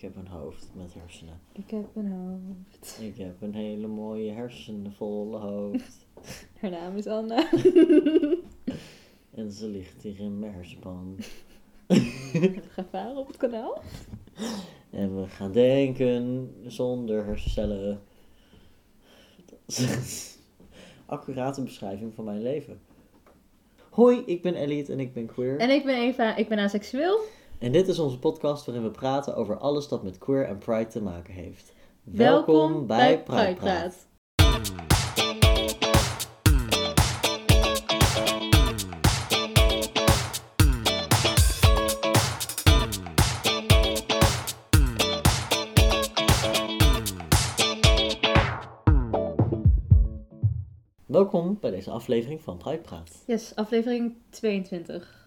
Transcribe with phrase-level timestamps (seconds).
[0.00, 1.40] Ik heb een hoofd met hersenen.
[1.52, 2.98] Ik heb een hoofd.
[3.00, 6.06] Ik heb een hele mooie hersenvolle hoofd.
[6.60, 7.50] Haar naam is Anna.
[9.34, 11.16] En ze ligt hier in mijn hersenpan.
[12.32, 13.82] We gaan varen op het kanaal.
[14.90, 18.00] En we gaan denken zonder hersencellen.
[21.06, 22.80] Accurate beschrijving van mijn leven.
[23.90, 25.58] Hoi, ik ben Elliot en ik ben queer.
[25.58, 27.20] En ik ben Eva, ik ben aseksueel.
[27.60, 30.86] En dit is onze podcast waarin we praten over alles dat met queer en pride
[30.86, 31.72] te maken heeft.
[32.02, 34.08] Welkom bij Pride Praat.
[51.06, 53.22] Welkom bij deze aflevering van Pride Praat.
[53.26, 55.19] Yes, aflevering 22.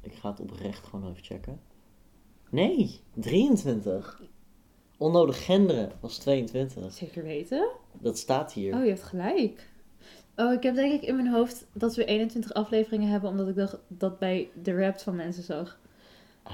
[0.00, 1.60] Ik ga het oprecht gewoon even checken.
[2.50, 4.22] Nee, 23.
[4.98, 6.92] Onnodig genderen was 22.
[6.92, 7.68] Zeker weten?
[7.92, 8.74] Dat staat hier.
[8.74, 9.68] Oh, je hebt gelijk.
[10.36, 13.54] Oh, ik heb denk ik in mijn hoofd dat we 21 afleveringen hebben, omdat ik
[13.54, 15.78] dacht dat bij de rap van mensen zag.
[16.42, 16.52] Ah,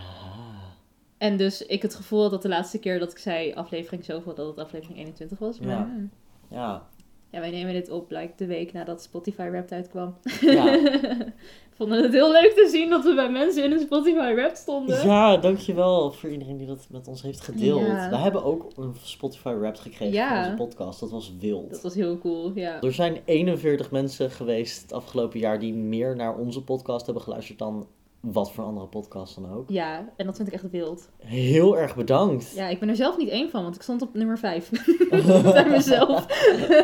[1.18, 4.34] En dus ik het gevoel had dat de laatste keer dat ik zei aflevering zoveel,
[4.34, 5.60] dat het aflevering 21 was.
[5.60, 5.84] Maar, Ja.
[5.84, 6.10] hmm.
[6.48, 6.86] ja.
[7.30, 10.16] Ja, wij nemen dit op, like, de week nadat Spotify Wrapped uitkwam.
[10.40, 10.78] Ja.
[11.76, 15.06] Vonden het heel leuk te zien dat we bij mensen in een Spotify Wrapped stonden.
[15.06, 17.80] ja, dankjewel voor iedereen die dat met ons heeft gedeeld.
[17.80, 18.10] Ja.
[18.10, 20.28] We hebben ook een Spotify rap gekregen Ja.
[20.42, 21.00] voor onze podcast.
[21.00, 21.70] Dat was wild.
[21.70, 22.80] Dat was heel cool, ja.
[22.82, 27.58] Er zijn 41 mensen geweest het afgelopen jaar die meer naar onze podcast hebben geluisterd
[27.58, 27.86] dan
[28.32, 29.70] wat voor andere podcast dan ook.
[29.70, 31.10] Ja, en dat vind ik echt wild.
[31.18, 32.52] Heel erg bedankt.
[32.54, 34.70] Ja, ik ben er zelf niet één van, want ik stond op nummer 5.
[35.52, 36.26] bij mezelf.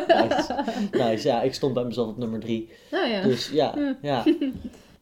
[0.07, 0.63] nice.
[0.91, 1.27] nice.
[1.27, 2.69] Ja, ik stond bij mezelf op nummer 3.
[2.91, 3.21] Nou ja.
[3.21, 3.97] Dus ja, Ja.
[4.01, 4.23] ja.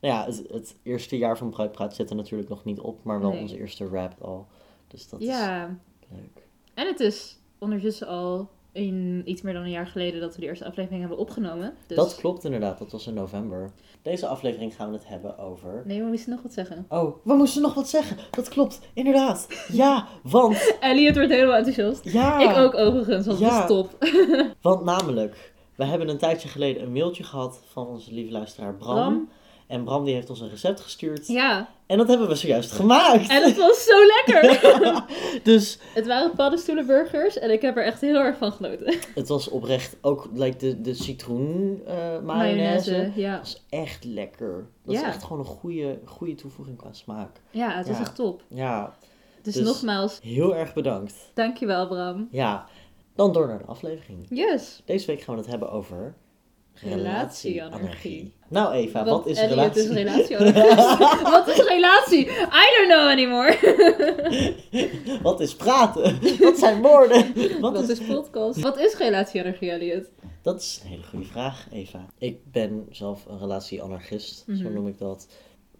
[0.02, 3.04] Nou ja, het, het eerste jaar van Bruid Praat zit er natuurlijk nog niet op,
[3.04, 3.42] maar wel Nee.
[3.42, 4.48] onze eerste rap al.
[4.88, 6.48] Dus dat ja, is leuk.
[6.74, 10.50] en het is ondertussen al in iets meer dan een jaar geleden dat we die
[10.50, 11.74] eerste aflevering hebben opgenomen.
[11.88, 11.98] Dus...
[11.98, 13.72] Dat klopt inderdaad, dat was in november.
[14.02, 15.84] Deze aflevering gaan we het hebben over...
[15.86, 16.86] Nee, we moesten nog wat zeggen.
[16.90, 18.18] Oh, we moesten nog wat zeggen.
[18.32, 19.48] Dat klopt, inderdaad.
[19.72, 20.76] Ja, want...
[20.80, 22.04] Elliot wordt helemaal enthousiast.
[22.14, 23.66] Ja, Ik ook overigens, want Ja.
[23.66, 23.98] top.
[24.62, 25.50] want namelijk...
[25.76, 28.96] We hebben een tijdje geleden een mailtje gehad van onze lieve luisteraar Bram.
[28.96, 29.30] Bram.
[29.72, 31.28] En Bram die heeft ons een recept gestuurd.
[31.28, 33.30] Ja, En dat hebben we zojuist gemaakt.
[33.30, 35.04] en het was zo lekker.
[35.52, 38.96] dus het waren paddenstoelenburgers en ik heb er echt heel erg van genoten.
[39.16, 43.12] het was oprecht ook like, de, de citroen eh mayonaise.
[43.16, 43.36] ja.
[43.38, 44.68] Dat is echt lekker.
[44.86, 47.42] Dat is echt gewoon een goede, goede toevoeging qua smaak.
[47.50, 48.44] Ja, het was echt top.
[48.48, 48.96] Ja,
[49.42, 51.14] Dus, Dus- nogmaals, heel erg bedankt.
[51.34, 52.28] dankjewel Bram.
[52.32, 52.66] Ja,
[53.16, 54.26] dan door naar de aflevering.
[54.30, 54.82] Yes.
[54.86, 56.14] Deze week gaan we het hebben over
[56.84, 58.34] Relatieanarchie.
[58.48, 59.82] Nou Eva, wat is Elliot relatie?
[59.82, 60.98] is relatieanarchist.
[61.38, 62.26] wat is relatie?
[62.30, 63.58] I don't know anymore.
[65.24, 66.20] wat is praten?
[66.40, 67.34] wat zijn woorden?
[67.62, 68.00] Wat Wat is...
[68.00, 68.60] is podcast?
[68.60, 70.10] Wat is relatieanarchie, Elliot?
[70.42, 72.06] Dat is een hele goede vraag, Eva.
[72.18, 74.74] Ik ben zelf een relatieanarchist, zo Mhm.
[74.74, 75.28] noem ik dat.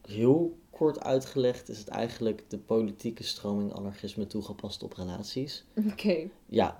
[0.08, 5.66] Heel kort uitgelegd is het eigenlijk de politieke stroming anarchisme toegepast op relaties.
[5.92, 6.28] Oké.
[6.46, 6.80] Ja,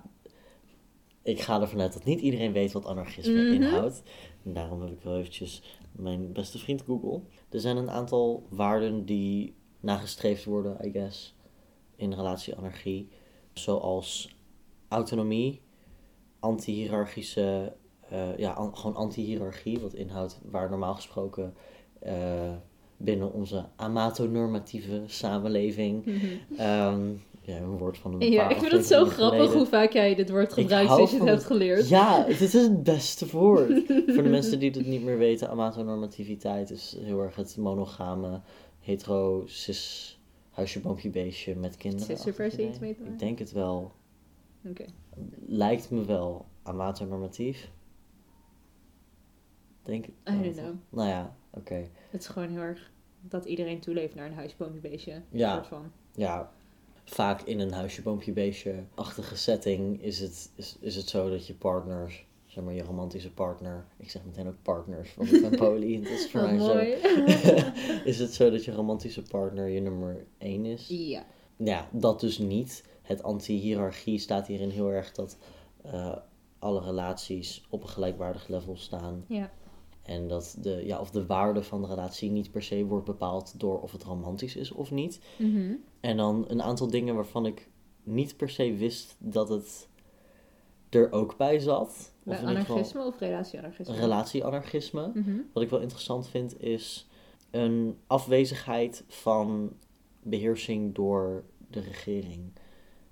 [1.22, 3.52] ik ga ervan uit dat niet iedereen weet wat anarchisme Mhm.
[3.52, 4.02] inhoudt.
[4.44, 5.62] En daarom heb ik wel eventjes
[5.92, 7.20] mijn beste vriend Google.
[7.50, 11.34] Er zijn een aantal waarden die nagestreefd worden, I guess,
[11.96, 13.08] in relatieanarchie.
[13.52, 14.36] Zoals
[14.88, 15.60] autonomie,
[16.40, 17.72] anti-hierarchische,
[18.08, 19.78] eh, ja, an- gewoon anti-hierarchie.
[19.80, 21.54] Wat inhoudt waar normaal gesproken
[22.00, 22.52] eh,
[22.96, 26.24] binnen onze amatonormatieve samenleving Mhm.
[26.56, 27.10] Ehm,
[27.44, 29.56] ja, een woord van een Ja, ik vind het zo grappig geleden.
[29.56, 31.88] hoe vaak jij dit woord gebruikt sinds je het hebt geleerd.
[31.88, 33.68] Ja, het is het beste woord.
[34.14, 38.40] Voor de mensen die het niet meer weten, amatonormativiteit is heel erg het monogame,
[38.80, 40.18] hetero, cis,
[40.50, 42.16] huisje, boompje, beestje met kinderen.
[42.16, 42.68] Zit er per se idee.
[42.68, 42.90] iets mee?
[42.90, 43.92] Ik denk het wel.
[44.68, 44.84] Oké.
[45.46, 47.70] Lijkt me wel amatonormatief.
[49.82, 50.74] Denk I don't know.
[50.88, 51.88] Nou ja, oké.
[52.10, 55.22] Het is gewoon heel erg dat iedereen toeleeft naar een huisboombeestje.
[55.30, 55.54] Ja.
[55.54, 55.92] Soort van.
[56.14, 56.52] ja,
[57.04, 61.54] vaak in een huisje, boompje, beestje-achtige setting is het, is, is het zo dat je
[61.54, 65.94] partners, zeg maar je romantische partner, ik zeg meteen ook partners, want ik ben poly,
[65.94, 66.78] het is voor mij zo.
[68.10, 70.88] is het zo dat je romantische partner je nummer één is?
[70.88, 71.24] ja.
[71.56, 72.84] Ja, dat dus niet.
[73.02, 75.36] Het anti-hierarchie staat hierin heel erg dat
[75.82, 76.16] eh,
[76.58, 79.24] alle relaties op een gelijkwaardig level staan.
[79.28, 79.50] Ja.
[80.02, 83.60] En dat de, ja, of de waarde van de relatie niet per se wordt bepaald
[83.60, 85.20] door of het romantisch is of niet.
[85.38, 85.74] Mhm.
[86.00, 87.70] En dan een aantal dingen waarvan ik
[88.02, 89.88] niet per se wist dat het
[90.88, 92.12] er ook bij zat.
[92.22, 93.94] Bij Of geval anarchisme of relatieanarchisme?
[93.94, 95.10] relatieanarchisme.
[95.14, 95.36] Mhm.
[95.52, 97.06] Wat ik wel interessant vind is
[97.50, 99.72] een afwezigheid van
[100.22, 102.52] beheersing door de regering.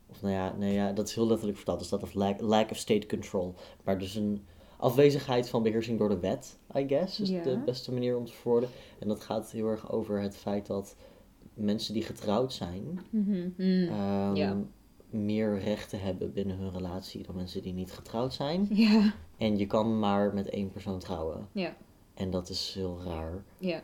[0.07, 1.81] Of nou ja, nee, ja, dat is heel letterlijk vertaald.
[1.81, 3.55] Er staat of lack, lack of state control.
[3.85, 4.47] Maar dus een
[4.81, 7.43] afwezigheid van beheersing door de wet, I guess, is Ja.
[7.43, 8.69] de beste manier om te verwoorden.
[8.99, 10.97] En dat gaat heel erg over het feit dat
[11.55, 13.49] mensen die getrouwd zijn, Mhm.
[13.57, 13.89] Mm.
[13.89, 14.57] ehm, Ja.
[15.11, 18.69] meer rechten hebben binnen hun relatie dan mensen die niet getrouwd zijn.
[18.89, 19.15] Ja.
[19.37, 21.49] En je kan maar met één persoon trouwen.
[21.53, 21.77] Ja.
[22.15, 23.83] En dat is heel raar, Ja.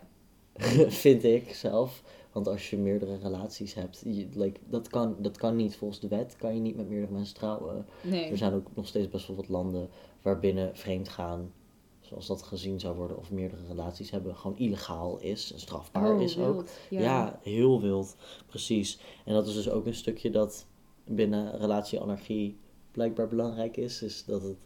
[0.89, 2.03] vind ik zelf.
[2.33, 6.09] Want als je meerdere relaties hebt, je, like, dat, kan, dat kan niet volgens de
[6.09, 7.87] wet, kan je niet met meerdere mensen trouwen.
[8.03, 8.31] Nee.
[8.31, 9.89] Er zijn ook nog steeds best wel wat landen
[10.27, 11.53] waarbinnen vreemdgaan,
[12.01, 16.21] zoals dat gezien zou worden, of meerdere relaties hebben, gewoon illegaal is en strafbaar Oh,
[16.23, 16.65] is ook.
[16.91, 17.39] Ja.
[17.43, 19.01] heel wild, precies.
[19.25, 20.67] En dat is dus ook een stukje dat
[21.05, 22.59] binnen relatieanarchie
[22.91, 24.03] blijkbaar belangrijk is.
[24.03, 24.57] Is dat het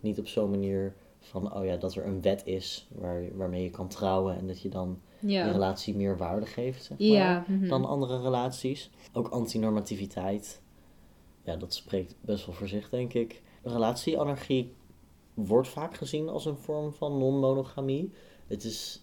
[0.00, 3.70] niet op zo'n manier van, oh ja, dat er een wet is waar, waarmee je
[3.70, 5.50] kan trouwen en dat je dan Ja.
[5.52, 7.44] relatie meer waarde geeft, zeg maar, Ja.
[7.48, 7.68] mhm.
[7.68, 8.90] dan andere relaties.
[9.12, 10.62] Ook antinormativiteit,
[11.44, 13.42] ja, dat spreekt best wel voor zich, denk ik.
[13.62, 14.72] Relatieanarchie
[15.36, 18.12] wordt vaak gezien als een vorm van non-monogamie.
[18.46, 19.00] Het is...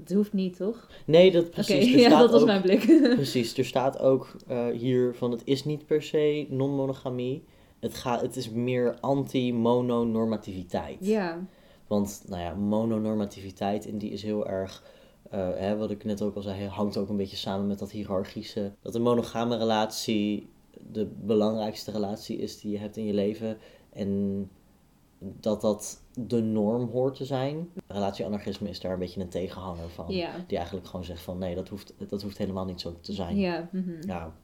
[0.00, 0.88] Het hoeft niet, toch?
[1.06, 1.92] Nee, dat precies.
[1.92, 2.84] er ja, staat dat was ook- mijn blik.
[3.14, 7.44] Precies, er staat ook eh, hier van het is niet per se non-monogamie.
[7.80, 10.96] Het, gaat, het is meer anti-mononormativiteit.
[11.06, 11.46] ja.
[11.86, 14.82] Want, nou ja, mononormativiteit, en die is heel erg,
[15.30, 17.90] eh, hè, wat ik net ook al zei, hangt ook een beetje samen met dat
[17.90, 18.72] hiërarchische.
[18.80, 20.48] Dat een monogame relatie
[20.92, 23.58] de belangrijkste relatie is die je hebt in je leven.
[23.92, 24.50] En
[25.40, 27.70] dat dat de norm hoort te zijn.
[27.86, 30.06] Relatieanarchisme is daar een beetje een tegenhanger van.
[30.08, 30.44] Ja.
[30.46, 33.36] Die eigenlijk gewoon zegt van nee, dat hoeft, dat hoeft helemaal niet zo te zijn.
[33.36, 33.68] Ja.
[33.72, 34.06] mhm.
[34.06, 34.34] Ja.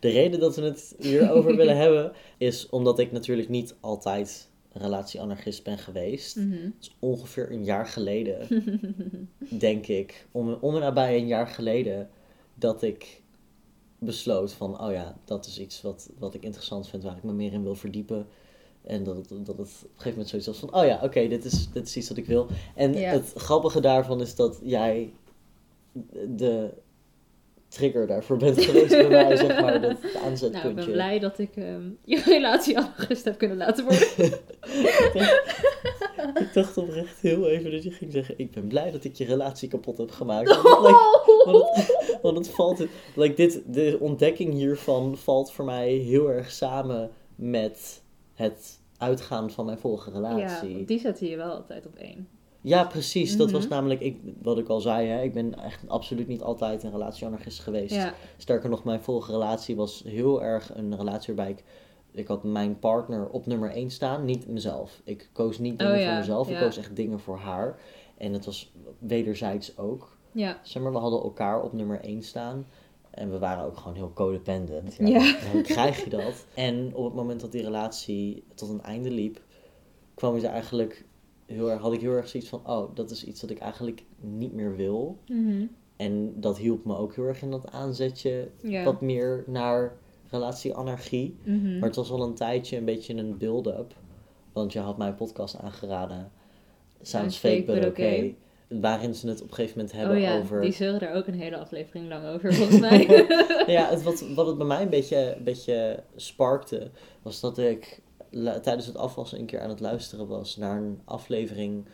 [0.00, 5.64] De reden dat we het hierover willen hebben, is omdat ik natuurlijk niet altijd relatieanarchist
[5.64, 6.34] ben geweest.
[6.34, 8.46] Het is ongeveer een jaar geleden,
[9.58, 12.10] denk ik, om, om en nabij een jaar geleden,
[12.54, 13.22] dat ik
[13.98, 17.32] besloot van, oh ja, dat is iets wat, wat ik interessant vind, waar ik me
[17.32, 18.26] meer in wil verdiepen.
[18.86, 21.28] En dat het, dat het op een gegeven moment zoiets was van, oh ja, oké,
[21.28, 22.46] dit, is, dit is iets wat ik wil.
[22.74, 25.12] En het grappige daarvan is dat jij
[26.28, 26.70] de
[27.68, 30.68] trigger daarvoor bent geweest bij mij, zeg maar, dat het Nou, aanzetpuntje.
[30.68, 34.08] ik ben blij dat ik ehm, je relatie anarchist heb kunnen laten worden.
[36.34, 39.24] Ik dacht oprecht heel even dat je ging zeggen, ik ben blij dat ik je
[39.24, 40.62] relatie kapot heb gemaakt.
[40.62, 42.84] Want, like, want, het, want het valt,
[43.14, 48.02] like dit, de ontdekking hiervan valt voor mij heel erg samen met
[48.34, 50.74] het uitgaan van mijn vorige ja, relatie.
[50.74, 52.28] want die zetten je wel altijd op één.
[52.60, 53.36] Ja, precies.
[53.36, 53.72] Dat was Mhm.
[53.72, 57.60] namelijk, ik, wat ik al zei, hè, ik ben echt absoluut niet altijd een relatieanarchist
[57.60, 57.94] geweest.
[57.94, 58.14] Ja.
[58.36, 61.64] Sterker nog, mijn vorige relatie was heel erg een relatie waarbij ik...
[62.10, 65.00] Ik had mijn partner op nummer 1 staan, niet mezelf.
[65.04, 66.60] Ik koos niet dingen Oh voor ja, mezelf, ik ja.
[66.60, 67.78] koos echt dingen voor haar.
[68.16, 70.16] En het was wederzijds ook.
[70.32, 70.58] Ja.
[70.62, 72.66] Zeg maar, we hadden elkaar op nummer 1 staan.
[73.14, 74.96] En we waren ook gewoon heel codependent.
[74.98, 75.36] Ja, Ja.
[75.52, 76.46] Dan krijg je dat.
[76.54, 79.40] En op het moment dat die relatie tot een einde liep,
[80.14, 81.04] kwam ik er eigenlijk
[81.46, 84.04] heel erg, had ik heel erg zoiets van, oh, dat is iets dat ik eigenlijk
[84.20, 85.18] niet meer wil.
[85.26, 85.66] Mhm.
[85.96, 88.50] En dat hielp me ook heel erg in dat aanzetje
[88.84, 89.96] wat meer naar
[90.30, 91.36] relatieanarchie.
[91.42, 91.78] Mhm.
[91.78, 93.94] Maar het was al een tijdje een beetje een build-up.
[94.52, 96.32] Want je had mijn podcast aangeraden.
[97.02, 98.36] Sounds fake, but okay.
[98.68, 100.60] Waarin ze het op een gegeven moment hebben oh ja, over...
[100.60, 103.06] die zeuren daar ook een hele aflevering lang over, volgens mij.
[103.66, 106.90] Ja, het, wat, wat het bij mij een beetje, een beetje sparkte,
[107.22, 108.00] was dat ik
[108.62, 111.86] tijdens het afwassen een keer aan het luisteren was naar een aflevering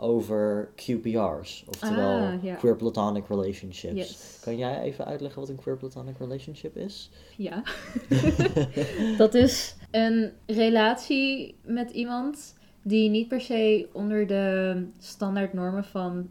[0.00, 1.64] over QPR's.
[1.68, 2.54] Oftewel Ah, ja.
[2.54, 3.94] Queer Platonic Relationships.
[3.94, 4.38] Yes.
[4.40, 7.10] Kan jij even uitleggen wat een Queer Platonic Relationship is?
[7.36, 7.62] Ja.
[9.16, 12.54] dat is een relatie met iemand
[12.88, 16.28] die niet per se onder de standaard normen van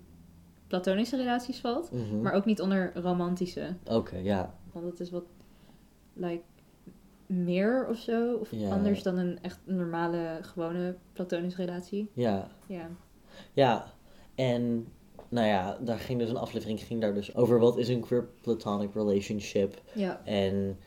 [0.68, 2.22] platonische relaties valt, Mhm.
[2.22, 3.68] maar ook niet onder romantische.
[3.86, 4.54] Oké, ja.
[4.72, 5.24] Want het is wat
[6.14, 6.42] like
[7.26, 8.70] meer of zo, of Ja.
[8.70, 12.10] anders dan een echt normale, gewone platonische relatie.
[12.14, 12.48] Ja.
[12.68, 12.90] Ja.
[13.54, 13.86] Ja,
[14.36, 14.88] en
[15.30, 18.28] nou ja, daar ging dus een aflevering ging daar dus over wat is een queer
[18.42, 20.22] platonic relationship Ja.
[20.26, 20.78] en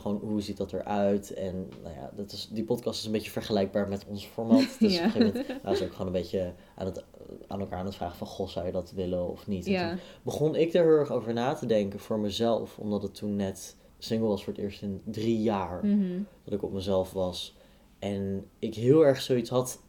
[0.00, 3.30] gewoon hoe ziet dat eruit en nou ja, dat is, die podcast is een beetje
[3.30, 4.76] vergelijkbaar met ons format.
[4.80, 5.06] Dus Ja.
[5.06, 7.04] op een gegeven moment ook gewoon een beetje aan, het,
[7.46, 9.66] aan elkaar aan het vragen van goh, zou je dat willen of niet?
[9.66, 9.88] Ja.
[9.90, 13.36] toen begon ik er heel erg over na te denken voor mezelf, omdat het toen
[13.36, 16.22] net single was voor het eerst in drie jaar Mhm.
[16.44, 17.56] dat ik op mezelf was.
[17.98, 19.82] En ik heel erg zoiets had.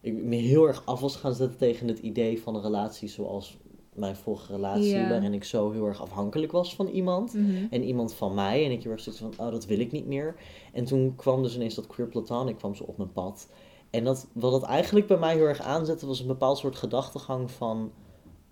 [0.00, 3.58] Ik me heel erg af was gaan zetten tegen het idee van een relatie zoals
[3.98, 5.08] mijn vorige relatie.
[5.08, 7.32] Waarin ik zo heel erg afhankelijk was van iemand.
[7.34, 7.66] Mhm.
[7.70, 8.64] En iemand van mij.
[8.64, 10.36] En ik heel erg zoiets van, oh, dat wil ik niet meer.
[10.72, 13.48] En toen kwam dus ineens dat queer platonic kwam zo op mijn pad.
[13.90, 17.50] En dat, wat het eigenlijk bij mij heel erg aanzette, was een bepaald soort gedachtegang
[17.50, 17.92] van...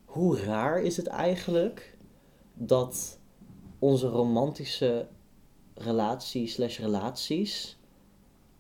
[0.04, 1.98] Hoe raar is het eigenlijk
[2.54, 3.18] dat
[3.78, 5.08] onze romantische
[5.74, 7.75] relatie slash relaties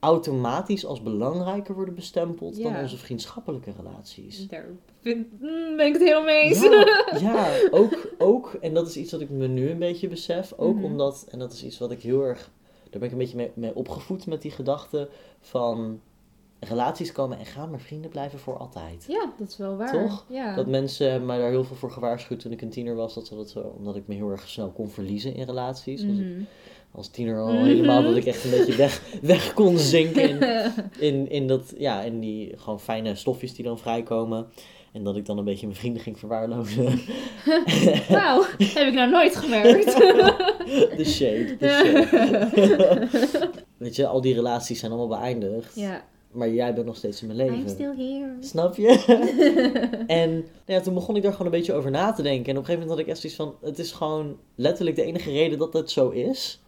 [0.00, 4.48] automatisch als belangrijker worden bestempeld dan onze vriendschappelijke relaties.
[4.48, 4.66] Daar
[5.00, 6.60] vind, mm, ben ik het helemaal mee eens.
[6.62, 10.52] Ja, ja ook, ook, en dat is iets wat ik me nu een beetje besef,
[10.56, 10.84] ook Mhm.
[10.84, 12.50] omdat, en dat is iets wat ik heel erg,
[12.90, 15.08] daar ben ik een beetje mee, mee opgevoed met die gedachte
[15.40, 16.00] van
[16.68, 19.04] relaties komen en gaan, maar vrienden blijven voor altijd.
[19.08, 19.92] Ja, dat is wel waar.
[19.92, 20.24] Toch?
[20.28, 20.54] Ja.
[20.54, 23.34] Dat mensen mij daar heel veel voor gewaarschuwd toen ik een tiener was, dat ze
[23.34, 26.00] dat zo, omdat ik me heel erg snel kon verliezen in relaties.
[26.02, 26.42] Ik Mhm.
[26.92, 27.64] als tiener al Mhm.
[27.64, 30.38] helemaal dat ik echt een beetje weg, weg kon zinken in,
[31.14, 34.46] in, in, dat, ja, in die gewoon fijne stofjes die dan vrijkomen.
[34.92, 36.84] En dat ik dan een beetje mijn vrienden ging verwaarlozen.
[38.08, 39.96] Wauw, heb ik nou nooit gemerkt.
[40.96, 43.50] De shade, de shade.
[43.76, 45.74] Weet je, al die relaties zijn allemaal beëindigd.
[45.74, 46.04] ja.
[46.32, 47.58] Maar jij bent nog steeds in mijn leven.
[47.58, 48.36] I'm still here.
[48.40, 48.88] Snap je?
[50.06, 52.44] en nou ja, toen begon ik daar gewoon een beetje over na te denken.
[52.44, 53.68] En op een gegeven moment had ik echt zoiets van...
[53.68, 56.62] Het is gewoon letterlijk de enige reden dat het zo is.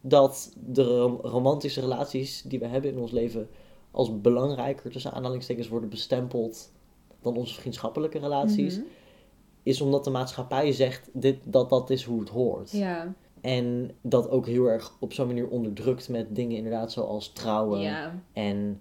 [0.00, 3.48] Dat de rom- romantische relaties die we hebben in ons leven...
[3.90, 6.72] als belangrijker tussen aanhalingstekens worden bestempeld...
[7.22, 8.76] dan onze vriendschappelijke relaties.
[8.76, 8.84] Mhm.
[9.62, 12.70] Is omdat de maatschappij zegt dit, dat dat is hoe het hoort.
[12.70, 17.80] Ja, En dat ook heel erg op zo'n manier onderdrukt met dingen inderdaad zoals trouwen.
[17.80, 18.22] ja.
[18.32, 18.80] En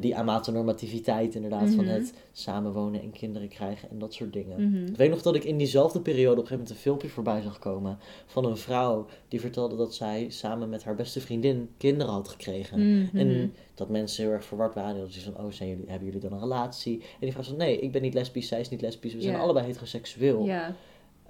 [0.00, 1.94] die amatonormativiteit inderdaad van Mhm.
[1.94, 4.70] het samenwonen en kinderen krijgen en dat soort dingen.
[4.70, 4.86] Mhm.
[4.86, 7.40] Ik weet nog dat ik in diezelfde periode op een gegeven moment een filmpje voorbij
[7.42, 12.12] zag komen van een vrouw die vertelde dat zij samen met haar beste vriendin kinderen
[12.12, 13.00] had gekregen.
[13.02, 13.16] Mhm.
[13.16, 15.00] En dat mensen heel erg verward waren.
[15.00, 16.98] Dat ze van, oh, zijn jullie, hebben jullie dan een relatie?
[17.00, 19.14] En die vrouw zei, nee, ik ben niet lesbisch, zij is niet lesbisch.
[19.14, 20.46] We zijn allebei heteroseksueel.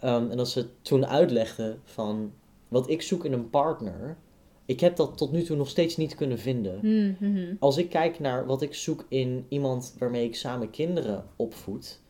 [0.00, 2.32] Ehm, en dat ze toen uitlegde van,
[2.68, 4.16] wat ik zoek in een partner,
[4.66, 6.78] ik heb dat tot nu toe nog steeds niet kunnen vinden.
[6.82, 7.54] Mhm.
[7.58, 12.00] Als ik kijk naar wat ik zoek in iemand waarmee ik samen kinderen opvoed,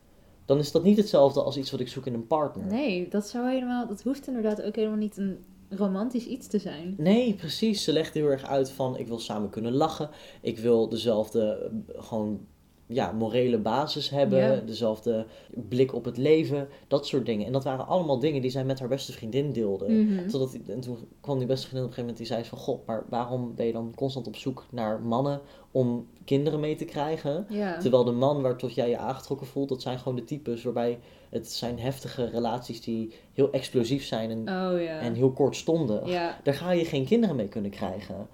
[0.45, 2.65] dan is dat niet hetzelfde als iets wat ik zoek in een partner.
[2.65, 5.37] Nee, dat zou helemaal, dat hoeft inderdaad ook helemaal niet een
[5.69, 6.95] romantisch iets te zijn.
[6.97, 7.83] Nee, precies.
[7.83, 10.09] Ze legt heel erg uit van ik wil samen kunnen lachen.
[10.41, 12.39] Ik wil dezelfde eh, gewoon
[12.87, 14.39] ja, morele basis hebben.
[14.39, 14.61] Ja.
[14.65, 15.25] Dezelfde
[15.67, 16.67] blik op het leven.
[16.87, 17.45] Dat soort dingen.
[17.45, 19.89] En dat waren allemaal dingen die zij met haar beste vriendin deelde.
[19.89, 20.27] Mhm.
[20.27, 22.57] Totdat, en toen kwam die beste vriendin op een gegeven moment die zei van...
[22.57, 25.41] God, maar waarom ben je dan constant op zoek naar mannen
[25.71, 27.45] om kinderen mee te krijgen?
[27.49, 27.77] Ja.
[27.77, 30.99] Terwijl de man waar tot jij je aangetrokken voelt, dat zijn gewoon de types waarbij
[31.29, 34.99] het zijn heftige relaties die heel explosief zijn en, Oh ja.
[34.99, 36.09] en heel kortstondig.
[36.09, 36.39] Ja.
[36.43, 38.27] Daar ga je geen kinderen mee kunnen krijgen.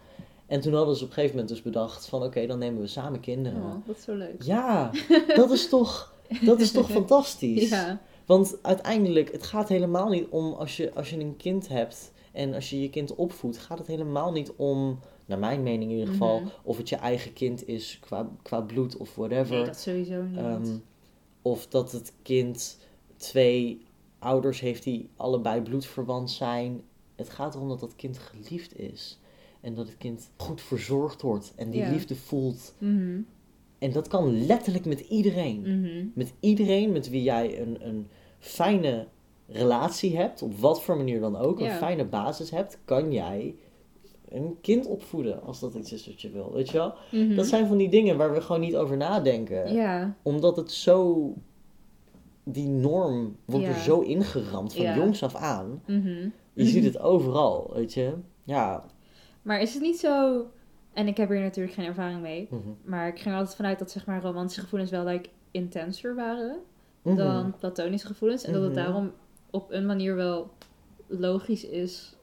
[0.46, 2.88] En toen hadden ze op een gegeven moment dus bedacht van oké, dan nemen we
[2.88, 3.62] samen kinderen.
[3.64, 4.44] Oh, dat is zo leuk.
[4.44, 4.92] Ja,
[5.36, 7.70] dat is toch, dat is toch fantastisch.
[7.70, 8.02] Ja.
[8.26, 12.54] Want uiteindelijk, het gaat helemaal niet om als je, als je een kind hebt en
[12.54, 16.12] als je je kind opvoedt, gaat het helemaal niet om, naar mijn mening in ieder
[16.14, 16.50] geval, Mhm.
[16.64, 19.56] of het je eigen kind is qua, qua bloed of whatever.
[19.56, 20.38] Nee, dat sowieso niet.
[20.38, 20.78] Ehm,
[21.42, 22.80] of dat het kind
[23.18, 23.86] twee
[24.20, 26.82] ouders heeft die allebei bloedverwant zijn.
[27.16, 29.20] Het gaat erom dat dat kind geliefd is.
[29.64, 31.90] En dat het kind goed verzorgd wordt en die Ja.
[31.92, 32.74] liefde voelt.
[32.78, 33.20] Mhm.
[33.80, 35.62] En dat kan letterlijk met iedereen.
[35.62, 36.06] Mhm.
[36.14, 38.08] Met iedereen met wie jij een, een
[38.40, 39.08] fijne
[39.48, 43.56] relatie hebt, op wat voor manier dan ook, een fijne basis hebt, kan jij
[44.30, 46.52] een kind opvoeden als dat iets is wat je wil.
[46.54, 46.94] Weet je wel?
[47.12, 47.36] Mhm.
[47.36, 50.16] Dat zijn van die dingen waar we gewoon niet over nadenken Ja.
[50.22, 51.34] omdat het zo.
[52.44, 53.72] Die norm wordt Ja.
[53.74, 55.82] er zo ingeramd van jongs af aan.
[56.54, 58.14] Je ziet het overal, weet je.
[58.44, 58.86] Ja.
[59.44, 60.46] Maar is het niet zo...
[60.94, 62.48] En ik heb hier natuurlijk geen ervaring mee.
[62.52, 62.62] Mhm.
[62.84, 66.58] Maar ik ging altijd vanuit dat zeg maar romantische gevoelens wel like, intenser waren
[67.02, 67.16] Mhm.
[67.16, 68.44] dan platonische gevoelens.
[68.44, 68.84] En dat het Mhm.
[68.84, 69.12] daarom
[69.52, 70.50] op een manier wel
[71.08, 72.16] logisch is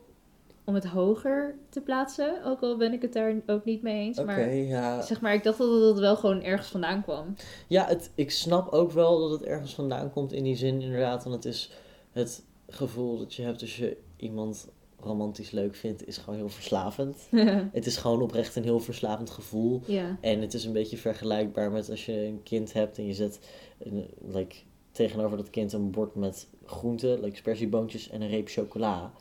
[0.64, 2.44] om het hoger te plaatsen.
[2.44, 4.22] Ook al ben ik het daar ook niet mee eens.
[4.24, 5.02] Maar ja.
[5.02, 7.34] zeg maar, ik dacht dat het wel gewoon ergens vandaan kwam.
[7.66, 11.22] Ja, het, ik snap ook wel dat het ergens vandaan komt in die zin, inderdaad.
[11.24, 11.72] Want het is
[12.12, 14.68] het gevoel dat je hebt als je iemand
[15.02, 17.16] romantisch leuk vindt, is gewoon heel verslavend.
[17.72, 19.80] Het is gewoon oprecht een heel verslavend gevoel.
[20.20, 23.40] En het is een beetje vergelijkbaar met als je een kind hebt en je zet
[23.78, 24.56] een, like,
[24.92, 29.12] tegenover dat kind een bord met groenten, like spersieboontjes en een reep chocola.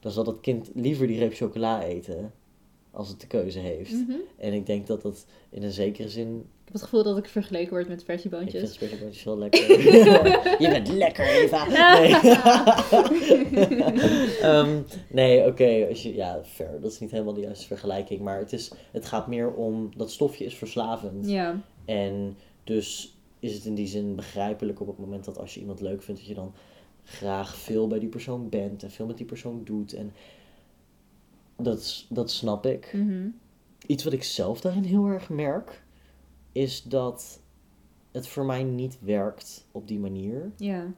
[0.00, 2.32] Dan zal dat kind liever die reep chocola eten
[2.96, 3.92] als het de keuze heeft.
[3.92, 4.12] Mhm.
[4.36, 6.36] En ik denk dat dat in een zekere zin.
[6.36, 8.74] Ik heb het gevoel dat ik vergeleken word met Ik vind versieboontjes.
[8.74, 9.60] spersieboontjes heel lekker.
[10.62, 11.66] je bent lekker, Eva.
[11.68, 12.14] Nee,
[14.42, 15.86] Ehm, nee oké.
[15.88, 16.80] als je ja, fair.
[16.80, 18.20] Dat is niet helemaal de juiste vergelijking.
[18.20, 19.90] Maar het, is, het gaat meer om.
[19.96, 21.28] Dat stofje is verslavend.
[21.28, 21.60] Ja.
[21.84, 25.80] En dus is het in die zin begrijpelijk op het moment dat als je iemand
[25.80, 26.54] leuk vindt, dat je dan
[27.04, 29.92] graag veel bij die persoon bent en veel met die persoon doet.
[29.92, 30.12] En
[31.56, 32.90] dat, dat snap ik.
[32.94, 33.28] Mhm.
[33.86, 35.82] Iets wat ik zelf daarin heel erg merk,
[36.52, 37.40] is dat
[38.12, 40.52] het voor mij niet werkt op die manier.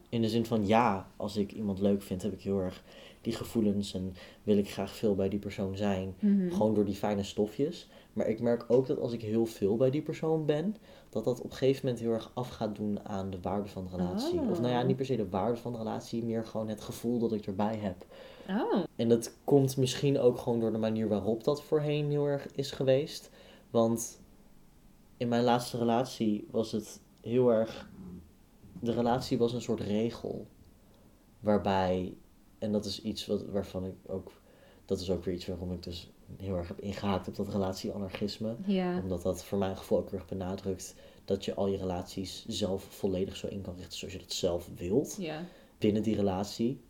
[0.08, 2.82] In de zin van ja, als ik iemand leuk vind, heb ik heel erg
[3.20, 6.14] die gevoelens en wil ik graag veel bij die persoon zijn.
[6.20, 6.50] Mhm.
[6.50, 7.88] Gewoon door die fijne stofjes.
[8.12, 10.76] Maar ik merk ook dat als ik heel veel bij die persoon ben,
[11.08, 13.84] dat dat op een gegeven moment heel erg af gaat doen aan de waarde van
[13.84, 14.40] de relatie.
[14.40, 14.86] Of nou ja, Oh.
[14.86, 17.76] niet per se de waarde van de relatie, meer gewoon het gevoel dat ik erbij
[17.76, 18.06] heb.
[18.48, 18.84] Oh.
[18.96, 22.70] En dat komt misschien ook gewoon door de manier waarop dat voorheen heel erg is
[22.70, 23.30] geweest.
[23.70, 24.20] Want
[25.16, 27.88] in mijn laatste relatie was het heel erg.
[28.80, 30.46] De relatie was een soort regel.
[31.40, 32.14] Waarbij,
[32.58, 34.32] en dat is iets wat, waarvan ik ook.
[34.84, 38.56] Dat is ook weer iets waarom ik dus heel erg heb ingehaakt op dat relatieanarchisme.
[38.66, 39.00] Ja.
[39.02, 42.82] Omdat dat voor mijn gevoel ook heel erg benadrukt dat je al je relaties zelf
[42.84, 45.44] volledig zo in kan richten zoals je dat zelf wilt Ja.
[45.78, 46.80] binnen die relatie.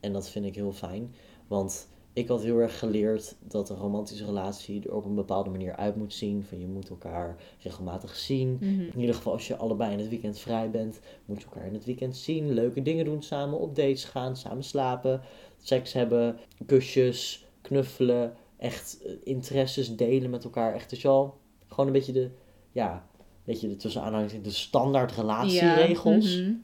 [0.00, 1.14] En dat vind ik heel fijn.
[1.46, 5.76] Want ik had heel erg geleerd dat een romantische relatie er op een bepaalde manier
[5.76, 6.44] uit moet zien.
[6.44, 8.58] Van je moet elkaar regelmatig zien.
[8.60, 8.80] Mhm.
[8.80, 11.74] In ieder geval als je allebei in het weekend vrij bent, moet je elkaar in
[11.74, 12.52] het weekend zien.
[12.52, 15.20] Leuke dingen doen samen, op dates gaan, samen slapen,
[15.62, 18.34] seks hebben, kusjes, knuffelen.
[18.56, 20.74] Echt eh, interesses delen met elkaar.
[20.74, 22.30] Echt dus al gewoon een beetje de,
[22.72, 23.06] ja,
[23.44, 26.34] weet je, de tussen aanhalingstekens de standaard relatieregels.
[26.34, 26.42] Ja.
[26.42, 26.54] mhm.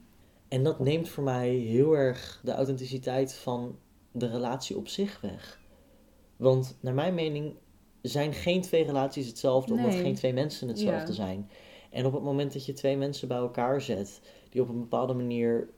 [0.55, 3.79] En dat neemt voor mij heel erg de authenticiteit van
[4.13, 5.61] de relatie op zich weg.
[6.37, 7.55] Want naar mijn mening
[8.03, 11.13] zijn geen twee relaties hetzelfde, omdat geen twee mensen hetzelfde Ja.
[11.13, 11.51] zijn.
[11.91, 14.21] En op het moment dat je twee mensen bij elkaar zet,
[14.51, 15.69] die op een bepaalde manier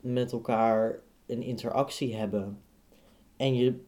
[0.00, 2.62] met elkaar een interactie hebben,
[3.36, 3.80] en je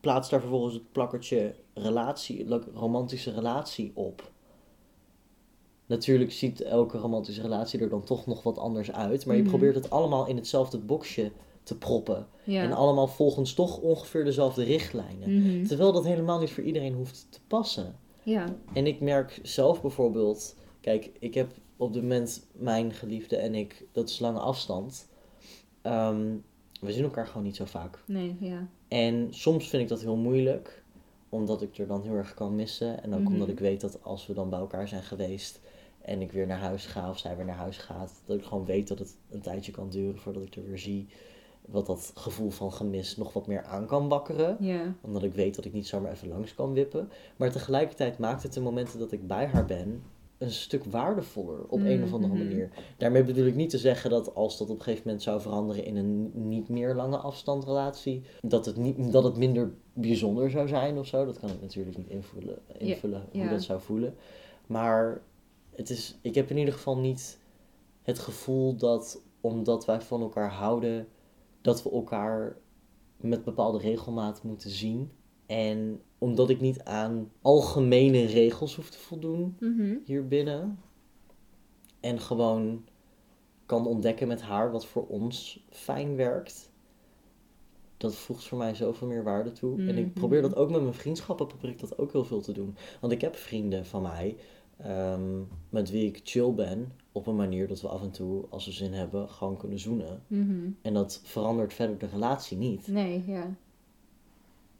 [0.00, 4.32] plaatst daar vervolgens het plakkertje relatie, romantische relatie op.
[5.94, 9.26] Natuurlijk ziet elke romantische relatie er dan toch nog wat anders uit.
[9.26, 9.50] Maar je Mhm.
[9.50, 11.30] probeert het allemaal in hetzelfde boxje
[11.62, 12.26] te proppen.
[12.44, 12.62] Ja.
[12.62, 15.38] En allemaal volgens toch ongeveer dezelfde richtlijnen.
[15.40, 15.66] Mhm.
[15.66, 17.96] Terwijl dat helemaal niet voor iedereen hoeft te passen.
[18.22, 18.44] Ja.
[18.72, 20.56] En ik merk zelf bijvoorbeeld...
[20.80, 23.86] Kijk, ik heb op dit moment mijn geliefde en ik...
[23.92, 25.08] Dat is lange afstand.
[25.82, 26.24] Ehm,
[26.80, 28.02] we zien elkaar gewoon niet zo vaak.
[28.06, 28.68] Nee, ja.
[28.88, 30.82] En soms vind ik dat heel moeilijk,
[31.28, 33.02] omdat ik er dan heel erg kan missen.
[33.02, 33.32] En ook Mhm.
[33.32, 35.60] omdat ik weet dat als we dan bij elkaar zijn geweest
[36.04, 38.64] en ik weer naar huis ga of zij weer naar huis gaat, dat ik gewoon
[38.64, 41.06] weet dat het een tijdje kan duren voordat ik er weer zie.
[41.66, 44.56] Wat dat gevoel van gemis nog wat meer aan kan wakkeren.
[45.00, 47.08] Omdat ik weet dat ik niet zomaar even langs kan wippen.
[47.36, 50.02] Maar tegelijkertijd maakt het de momenten dat ik bij haar ben
[50.38, 52.44] een stuk waardevoller op een of andere Mhm.
[52.44, 52.70] manier.
[52.96, 55.84] Daarmee bedoel ik niet te zeggen dat als dat op een gegeven moment zou veranderen
[55.84, 60.98] in een niet meer lange afstandrelatie, dat het, niet, dat het minder bijzonder zou zijn
[60.98, 61.24] of zo.
[61.24, 63.50] Dat kan ik natuurlijk niet invullen, invullen hoe ja.
[63.50, 64.14] dat zou voelen.
[64.66, 65.20] Maar
[65.76, 67.38] het is, ik heb in ieder geval niet
[68.02, 71.08] het gevoel dat omdat wij van elkaar houden,
[71.60, 72.56] dat we elkaar
[73.16, 75.10] met bepaalde regelmaat moeten zien.
[75.46, 79.96] En omdat ik niet aan algemene regels hoef te voldoen Mhm.
[80.04, 80.78] hier binnen.
[82.00, 82.84] En gewoon
[83.66, 86.72] kan ontdekken met haar wat voor ons fijn werkt.
[87.96, 89.78] Dat voegt voor mij zoveel meer waarde toe.
[89.78, 90.12] En ik Mhm.
[90.14, 92.76] probeer dat ook met mijn vriendschappen, probeer ik dat ook heel veel te doen.
[93.00, 94.36] Want ik heb vrienden van mij,
[94.76, 98.66] ehm, met wie ik chill ben, op een manier dat we af en toe, als
[98.66, 100.22] we zin hebben, gewoon kunnen zoenen.
[100.26, 100.70] Mhm.
[100.82, 102.86] En dat verandert verder de relatie niet.
[102.86, 103.54] Nee, ja.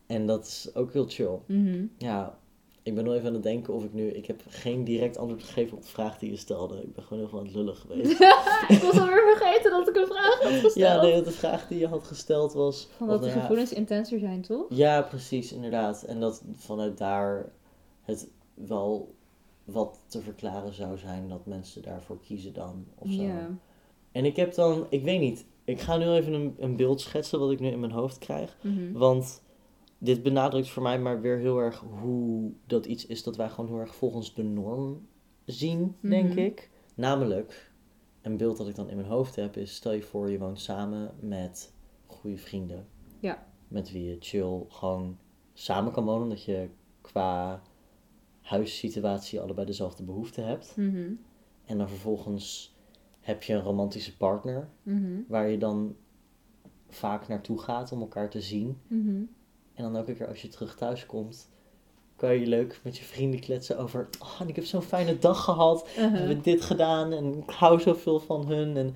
[0.06, 1.38] En dat is ook heel chill.
[1.46, 1.84] Mhm.
[1.98, 2.38] Ja,
[2.82, 4.08] ik ben nog even aan het denken of ik nu...
[4.08, 6.82] Ik heb geen direct antwoord gegeven op de vraag die je stelde.
[6.82, 8.10] Ik ben gewoon heel veel aan het lullen geweest.
[8.74, 10.74] ik was alweer vergeten dat ik een vraag had gesteld.
[10.74, 12.88] ja, nee, want de vraag die je had gesteld was...
[12.96, 14.66] Van dat de nou ja, gevoelens intenser zijn, toch?
[14.68, 16.02] Ja, precies, inderdaad.
[16.02, 17.52] En dat vanuit daar
[18.02, 19.14] het wel
[19.64, 22.84] wat te verklaren zou zijn dat mensen daarvoor kiezen dan.
[22.94, 23.22] Of zo.
[24.12, 24.86] En ik heb dan...
[24.90, 25.46] Ik weet niet.
[25.64, 28.56] Ik ga nu even een, een beeld schetsen wat ik nu in mijn hoofd krijg.
[28.62, 28.92] Mhm.
[28.92, 29.42] Want
[29.98, 33.70] dit benadrukt voor mij maar weer heel erg hoe dat iets is dat wij gewoon
[33.70, 35.06] heel erg volgens de norm
[35.44, 36.38] zien, denk Mhm.
[36.38, 36.70] ik.
[36.94, 37.72] Namelijk,
[38.22, 40.60] een beeld dat ik dan in mijn hoofd heb is, stel je voor je woont
[40.60, 41.72] samen met
[42.06, 42.86] goede vrienden.
[43.20, 43.46] Ja.
[43.68, 45.18] Met wie je chill gewoon
[45.52, 46.68] samen kan wonen, dat je
[47.00, 47.62] qua
[48.44, 50.72] huissituatie allebei dezelfde behoeften hebt.
[50.76, 51.12] Mhm.
[51.64, 52.74] En dan vervolgens
[53.20, 55.20] heb je een romantische partner, Mhm.
[55.28, 55.96] waar je dan
[56.88, 58.78] vaak naartoe gaat om elkaar te zien.
[58.86, 59.08] Mhm.
[59.74, 61.50] En dan elke keer als je terug thuis komt,
[62.16, 64.08] kan je leuk met je vrienden kletsen over.
[64.22, 65.82] Oh, ik heb zo'n fijne dag gehad.
[65.94, 66.18] We Uh-huh.
[66.18, 68.76] hebben dit gedaan en ik hou zoveel van hun.
[68.76, 68.94] En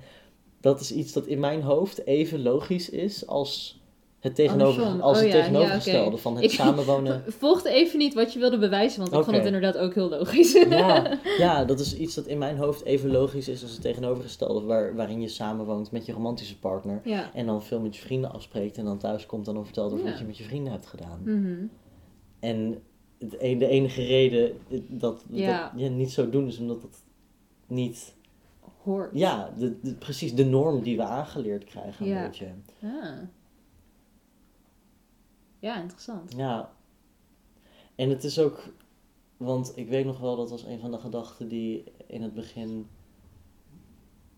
[0.61, 3.78] dat is iets dat in mijn hoofd even logisch is als
[4.19, 5.01] het, tegenover, Andersom.
[5.01, 7.23] als Oh het ja, ja, tegenovergestelde van het Ik- samenwonen.
[7.27, 10.53] Volgde even niet wat je wilde bewijzen, want ik vond het inderdaad ook heel logisch.
[10.53, 14.61] Ja, ja, dat is iets dat in mijn hoofd even logisch is als het tegenovergestelde.
[14.65, 17.01] Waar, waarin je samenwoont met je romantische partner.
[17.03, 17.33] ja.
[17.33, 20.05] En dan veel met je vrienden afspreekt en dan thuis komt en dan vertelt over
[20.05, 20.11] Ja.
[20.11, 21.19] wat je met je vrienden hebt gedaan.
[21.23, 21.65] Mhm.
[22.39, 22.81] En
[23.39, 24.51] een, de enige reden
[24.87, 25.61] dat Ja.
[25.61, 27.03] dat ja, niet zo doen is omdat het
[27.67, 28.17] niet...
[28.83, 29.09] Hoort.
[29.13, 32.23] Ja, de, de- precies de norm die we aangeleerd krijgen een Ja.
[32.25, 32.45] beetje.
[32.83, 32.89] Ah.
[35.59, 36.33] Ja, interessant.
[36.35, 36.73] Ja.
[37.95, 38.63] En het is ook,
[39.37, 42.87] want ik weet nog wel dat was een van de gedachten die in het begin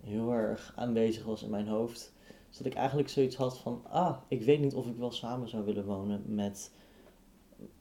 [0.04, 2.14] heel erg aanwezig was in mijn hoofd.
[2.48, 5.50] Dus dat ik eigenlijk zoiets had van, ah, ik weet niet of ik wel samen
[5.50, 6.74] zou willen wonen met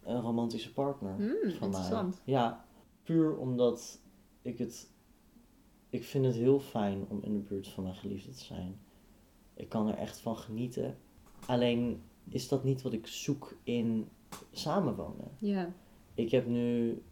[0.02, 1.60] een romantische partner Hmm, van mij.
[1.68, 2.20] interessant.
[2.24, 2.64] Ja,
[3.02, 4.00] puur omdat
[4.42, 4.90] ik het,
[5.88, 8.80] ik vind het heel fijn om in de buurt van mijn geliefde te zijn.
[9.54, 10.98] Ik kan er echt van genieten.
[11.46, 14.08] Alleen is dat niet wat ik zoek in
[14.52, 15.30] samenwonen.
[15.38, 15.72] Ja.
[16.14, 17.02] Ik heb nu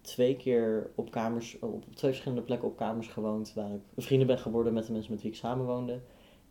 [0.00, 4.38] twee keer op kamers, op twee verschillende plekken op kamers gewoond waar ik vrienden ben
[4.38, 6.00] geworden met de mensen met wie ik samenwoonde.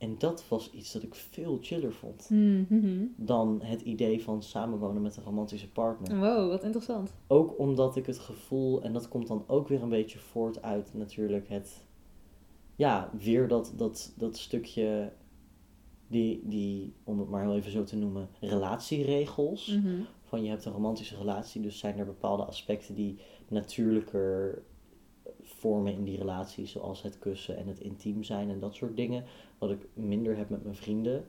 [0.01, 3.05] En dat was iets dat ik veel chiller vond Hmm, mhm.
[3.15, 6.19] dan het idee van samenwonen met een romantische partner.
[6.19, 7.13] Wow, wat interessant.
[7.27, 10.93] Ook omdat ik het gevoel, en dat komt dan ook weer een beetje voort uit
[10.93, 11.85] natuurlijk het,
[12.75, 15.13] ja, weer dat, dat, dat stukje,
[16.11, 19.67] die, die, om het maar heel even zo te noemen, relatieregels.
[19.67, 20.01] Mhm.
[20.23, 24.63] Van je hebt een romantische relatie, dus zijn er bepaalde aspecten die natuurlijker
[25.41, 29.23] vormen in die relatie, zoals het kussen en het intiem zijn en dat soort dingen.
[29.57, 31.25] Wat ik minder heb met mijn vrienden.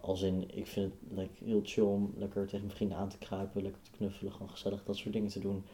[0.00, 3.18] Als in, ik vind het like, heel chill om lekker tegen mijn vrienden aan te
[3.18, 5.64] kruipen, lekker te knuffelen, gewoon gezellig dat soort dingen te doen.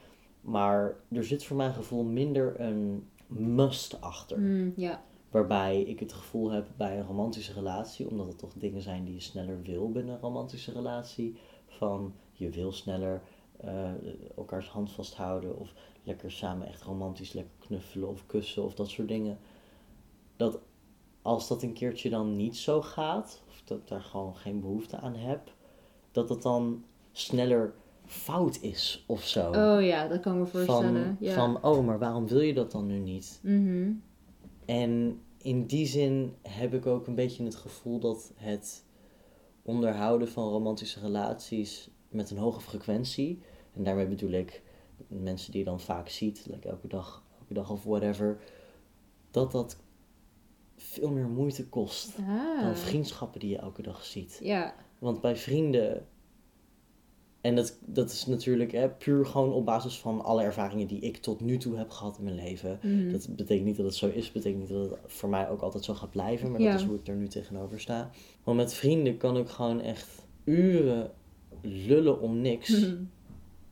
[0.40, 4.37] Maar er zit voor mijn gevoel minder een must achter.
[4.37, 5.05] Hmm, ja.
[5.35, 9.14] Waarbij ik het gevoel heb bij een romantische relatie, omdat het toch dingen zijn die
[9.14, 11.37] je sneller wil binnen een romantische relatie.
[11.66, 13.23] Van je wil sneller
[13.57, 13.90] eh,
[14.37, 19.09] elkaars hand vasthouden of lekker samen echt romantisch lekker knuffelen of kussen of dat soort
[19.09, 19.38] dingen.
[20.37, 20.59] Dat
[21.23, 24.99] als dat een keertje dan niet zo gaat, of dat ik daar gewoon geen behoefte
[24.99, 25.53] aan heb,
[26.12, 29.51] dat het dan sneller fout is of zo.
[29.51, 31.05] Oh ja, dat kan ik me voorstellen.
[31.05, 31.35] van, ja.
[31.35, 33.40] van, oh, maar waarom wil je dat dan nu niet?
[33.42, 33.90] Mhm.
[34.66, 38.85] En in die zin heb ik ook een beetje het gevoel dat het
[39.62, 44.62] onderhouden van romantische relaties met een hoge frequentie, en daarmee bedoel ik
[45.09, 48.40] mensen die je dan vaak ziet, like elke dag, elke dag of whatever,
[49.31, 49.77] dat dat
[50.77, 52.61] veel meer moeite kost Ah.
[52.61, 54.38] dan vriendschappen die je elke dag ziet.
[54.42, 54.74] Ja.
[54.98, 56.07] Want bij vrienden,
[57.44, 61.16] en dat, dat is natuurlijk hè, puur gewoon op basis van alle ervaringen die ik
[61.16, 62.78] tot nu toe heb gehad in mijn leven.
[62.83, 63.12] Mhm.
[63.12, 65.85] Dat betekent niet dat het zo is, betekent niet dat het voor mij ook altijd
[65.85, 66.70] zo gaat blijven, maar Ja.
[66.70, 68.11] dat is hoe ik er nu tegenover sta.
[68.44, 70.09] Maar met vrienden kan ik gewoon echt
[70.44, 71.11] uren
[71.61, 72.94] lullen om niks, Mhm.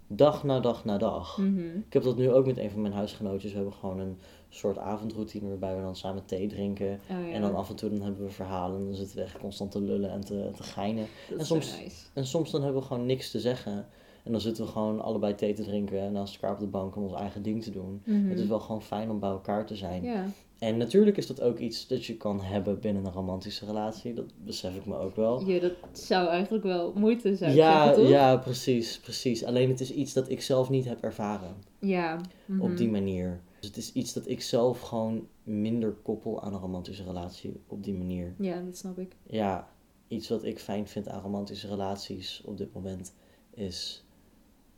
[0.07, 1.39] dag na dag na dag.
[1.39, 1.59] Mhm.
[1.87, 3.51] Ik heb dat nu ook met een van mijn huisgenootjes.
[3.51, 4.17] We hebben gewoon een
[4.55, 7.01] soort avondroutine waarbij we dan samen thee drinken.
[7.11, 7.33] Oh, ja.
[7.33, 9.71] En dan af en toe dan hebben we verhalen en dan zitten we echt constant
[9.71, 11.07] te lullen en te, te geinen.
[11.29, 11.97] Dat en is soms- nice.
[12.13, 13.87] En soms dan hebben we gewoon niks te zeggen.
[14.25, 16.97] En dan zitten we gewoon allebei thee te drinken en naast elkaar op de bank
[16.97, 18.03] om ons eigen ding te doen.
[18.05, 18.29] Mhm.
[18.29, 20.33] Het is wel gewoon fijn om bij elkaar te zijn.
[20.59, 24.15] En natuurlijk is dat ook iets dat je kan hebben binnen een romantische relatie.
[24.15, 25.41] Dat besef ik me ook wel.
[25.49, 27.55] ja, dat zou eigenlijk wel moeite zijn.
[27.55, 28.13] Ja, zeggen, toch?
[28.13, 29.45] ja, precies, precies.
[29.45, 32.17] Alleen het is iets dat ik zelf niet heb ervaren Ja.
[32.47, 32.77] op Mhm.
[32.77, 33.41] die manier.
[33.63, 37.85] Dus het is iets dat ik zelf gewoon minder koppel aan een romantische relatie op
[37.85, 38.35] die manier.
[38.39, 39.17] Ja, dat snap ik.
[39.23, 39.69] Ja,
[40.09, 43.15] iets wat ik fijn vind aan romantische relaties op dit moment
[43.51, 44.05] is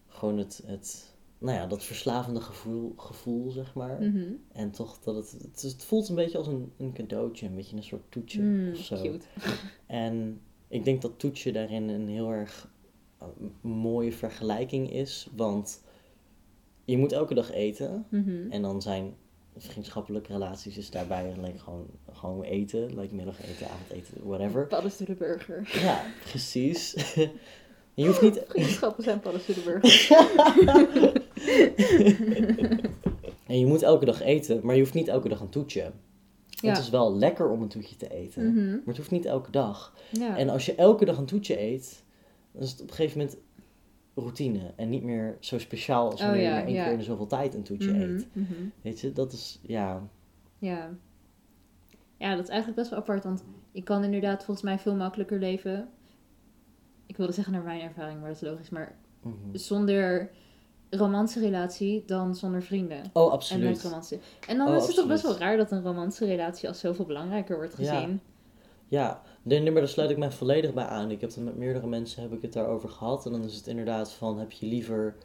[0.09, 4.03] gewoon het, het nou ja, dat verslavende gevoel, gevoel zeg maar.
[4.03, 4.33] Mhm.
[4.53, 7.83] En toch dat het, het, voelt een beetje als een, een cadeautje, een beetje een
[7.83, 9.03] soort toetje Mm, of zo.
[9.03, 9.27] cute.
[9.87, 12.70] En ik denk dat toetje daarin een heel erg
[13.18, 13.27] eh,
[13.61, 15.84] mooie vergelijking is, want
[16.85, 18.51] je moet elke dag eten Mhm.
[18.51, 19.14] en dan zijn
[19.57, 24.66] vriendschappelijke relaties is daarbij like, gewoon, gewoon eten, like middageten, avondeten, whatever.
[24.66, 25.68] Paddenstoelenburger.
[25.83, 26.92] Ja, precies.
[27.94, 28.42] je hoeft niet...
[28.49, 30.09] Vriendschappen zijn paddenstoelenburger.
[33.47, 35.90] En je moet elke dag eten, maar je hoeft niet elke dag een toetje.
[36.49, 36.68] Ja.
[36.68, 38.68] Het is wel lekker om een toetje te eten, Mhm.
[38.70, 39.94] maar het hoeft niet elke dag.
[40.11, 40.37] Ja.
[40.37, 42.03] En als je elke dag een toetje eet,
[42.53, 43.37] dan is het op een gegeven moment
[44.14, 44.72] routine.
[44.77, 46.83] En niet meer zo speciaal als Oh wanneer ja, je maar één ja.
[46.83, 48.27] keer in de zoveel tijd een toetje Mhm, eet.
[48.33, 48.53] mhm.
[48.83, 50.03] Weet je, dat is, ja...
[50.59, 50.90] Ja.
[52.16, 55.38] Ja, dat is eigenlijk best wel apart, want ik kan inderdaad volgens mij veel makkelijker
[55.38, 55.88] leven.
[57.07, 58.70] Ik wilde zeggen naar mijn ervaring, maar dat is logisch.
[58.70, 59.35] Maar mhm.
[59.53, 60.31] zonder
[60.90, 62.98] romantische relatie dan zonder vrienden.
[63.12, 63.83] Oh, En met absoluut.
[63.83, 64.18] romantische.
[64.48, 67.05] En dan Oh, is het toch best wel raar dat een romantische relatie als zoveel
[67.05, 68.11] belangrijker wordt gezien.
[68.11, 68.18] Ja,
[69.42, 71.11] nee, nee, maar daar sluit ik mij volledig bij aan.
[71.11, 73.26] Ik heb het met meerdere mensen heb ik het daarover gehad.
[73.26, 75.16] En dan is het inderdaad van, heb je liever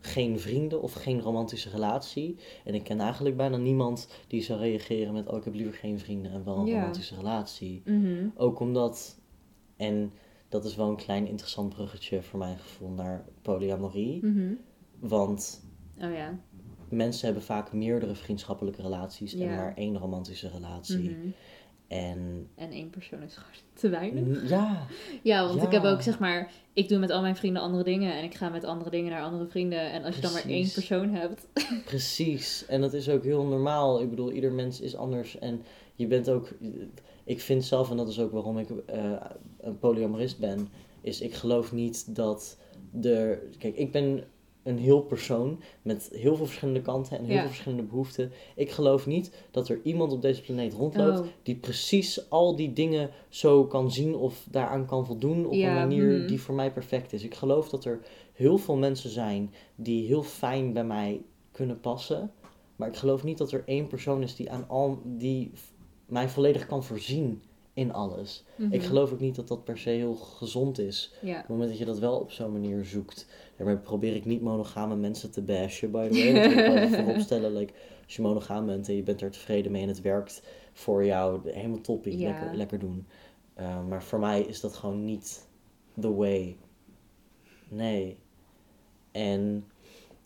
[0.00, 2.36] geen vrienden of geen romantische relatie?
[2.64, 5.98] En ik ken eigenlijk bijna niemand die zou reageren met, oh, ik heb liever geen
[5.98, 6.78] vrienden en wel een Ja.
[6.78, 7.82] romantische relatie.
[7.84, 8.26] Mhm.
[8.36, 9.20] Ook omdat,
[9.76, 10.12] en
[10.48, 14.24] dat is wel een klein interessant bruggetje voor mijn gevoel naar polyamorie.
[14.26, 14.52] Mhm.
[15.00, 15.62] Want
[16.02, 16.38] Oh ja.
[16.88, 19.56] mensen hebben vaak meerdere vriendschappelijke relaties en Ja.
[19.56, 21.10] maar één romantische relatie.
[21.10, 21.28] Mhm.
[21.94, 24.48] En En één persoon is gewoon te weinig.
[24.48, 24.86] ja,
[25.22, 28.14] Ja, want ik heb ook zeg maar, ik doe met al mijn vrienden andere dingen
[28.14, 29.92] en ik ga met andere dingen naar andere vrienden.
[29.92, 31.46] En als je dan maar één persoon hebt.
[31.84, 32.64] precies.
[32.66, 34.00] En dat is ook heel normaal.
[34.00, 35.38] Ik bedoel, ieder mens is anders.
[35.38, 35.62] En
[35.94, 36.48] je bent ook...
[37.24, 39.12] Ik vind zelf, en dat is ook waarom ik eh,
[39.60, 40.68] een polyamorist ben...
[41.00, 42.58] is ik geloof niet dat
[43.02, 43.42] er...
[43.58, 44.24] Kijk, ik ben
[44.64, 47.40] een heel persoon met heel veel verschillende kanten en heel Ja.
[47.40, 48.32] veel verschillende behoeften.
[48.56, 51.26] Ik geloof niet dat er iemand op deze planeet rondloopt Oh.
[51.42, 55.74] die precies al die dingen zo kan zien of daaraan kan voldoen op Ja, een
[55.74, 56.26] manier mhm.
[56.26, 57.22] die voor mij perfect is.
[57.24, 58.00] Ik geloof dat er
[58.32, 62.32] heel veel mensen zijn die heel fijn bij mij kunnen passen.
[62.76, 65.50] Maar ik geloof niet dat er één persoon is die, aan al, die
[66.06, 68.44] mij volledig kan voorzien in alles.
[68.56, 68.72] Mhm.
[68.72, 71.12] Ik geloof ook niet dat dat per se heel gezond is.
[71.22, 71.32] Ja.
[71.32, 73.26] Op het moment dat je dat wel op zo'n manier zoekt.
[73.56, 76.44] Daarmee probeer ik niet monogame mensen te bashen, by the way.
[76.44, 77.52] Ik wel even vooropstellen.
[77.56, 77.72] Like,
[78.04, 81.50] als je monogaam bent en je bent er tevreden mee en het werkt voor jou,
[81.50, 82.18] helemaal toppie.
[82.18, 82.28] Ja.
[82.28, 83.06] Lekker, lekker doen.
[83.60, 85.48] Uh, maar voor mij is dat gewoon niet
[86.00, 86.56] the way.
[87.68, 88.18] Nee.
[89.12, 89.64] En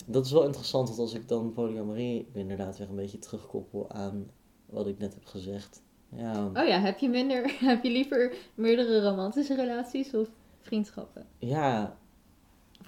[0.05, 4.31] dat is wel interessant, want als ik dan polyamorie inderdaad weer een beetje terugkoppel aan
[4.65, 5.81] wat ik net heb gezegd.
[6.15, 10.27] Ja, Oh ja, heb je minder, heb je liever meerdere romantische relaties of
[10.61, 11.25] vriendschappen?
[11.37, 11.97] ja,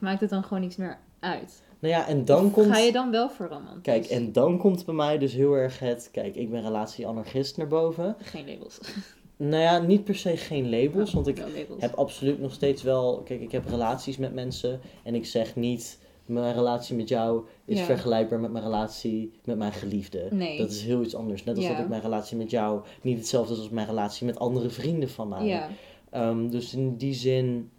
[0.02, 1.62] maakt het dan gewoon niets meer uit?
[1.80, 2.72] nou ja, en dan Of komt...
[2.72, 3.82] Ga je dan wel voor romantisch?
[3.82, 6.10] Kijk, en dan komt bij mij dus heel erg het...
[6.12, 8.16] Kijk, ik ben relatieanarchist naar boven.
[8.20, 8.80] Geen labels.
[9.38, 11.82] Nou ja, niet per se geen labels, want ik labels.
[11.82, 13.22] heb absoluut nog steeds wel...
[13.26, 16.00] Kijk, ik heb relaties met mensen en ik zeg niet...
[16.26, 17.86] Mijn relatie met jou is Ja.
[17.86, 20.28] vergelijkbaar met mijn relatie met mijn geliefde.
[20.32, 20.58] Nee.
[20.58, 21.44] Dat is heel iets anders.
[21.44, 21.72] Net als Ja.
[21.72, 25.10] dat ik mijn relatie met jou niet hetzelfde is als mijn relatie met andere vrienden
[25.10, 25.46] van mij.
[25.46, 25.70] Ja.
[26.10, 27.70] Ehm, dus in die zin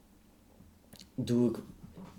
[1.15, 1.59] doe ik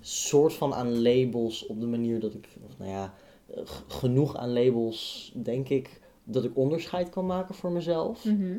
[0.08, 3.14] soort van aan labels op de manier dat ik, of nou ja,
[3.48, 8.26] eh, genoeg aan labels, denk ik, dat ik onderscheid kan maken voor mezelf.
[8.26, 8.58] Mhm.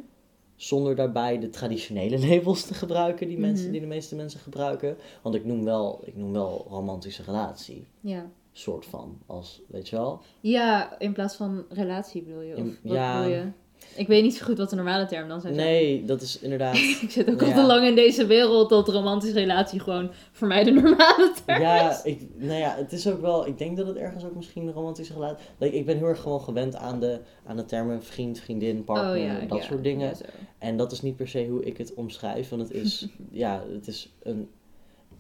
[0.56, 3.72] Zonder daarbij de traditionele labels te gebruiken die, mensen, Mhm.
[3.72, 4.96] die de meeste mensen gebruiken.
[5.22, 8.30] Want ik noem wel, ik noem wel romantische relatie, Ja.
[8.52, 10.20] soort van, als, weet je wel.
[10.40, 12.52] Ja, in plaats van relatie bedoel je?
[12.52, 13.18] Of In- wat ja.
[13.18, 13.50] bedoel je?
[13.96, 15.66] Ik weet niet zo goed wat de normale term dan zou zijn.
[15.66, 16.74] Nee, dat is inderdaad...
[17.02, 20.64] Ik zit ook al te lang in deze wereld dat romantische relatie gewoon voor mij
[20.64, 22.02] de normale term Ja, is.
[22.02, 23.46] ik, nou ja, het is ook wel.
[23.46, 25.46] Ik denk dat het ergens ook misschien een romantische relatie.
[25.58, 29.10] Like, ik ben heel erg gewoon gewend aan de, aan de termen vriend, vriendin, partner,
[29.10, 30.12] oh ja, dat ja, soort dingen.
[30.58, 33.86] En dat is niet per se hoe ik het omschrijf, want het is, ja, het
[33.86, 34.48] is een.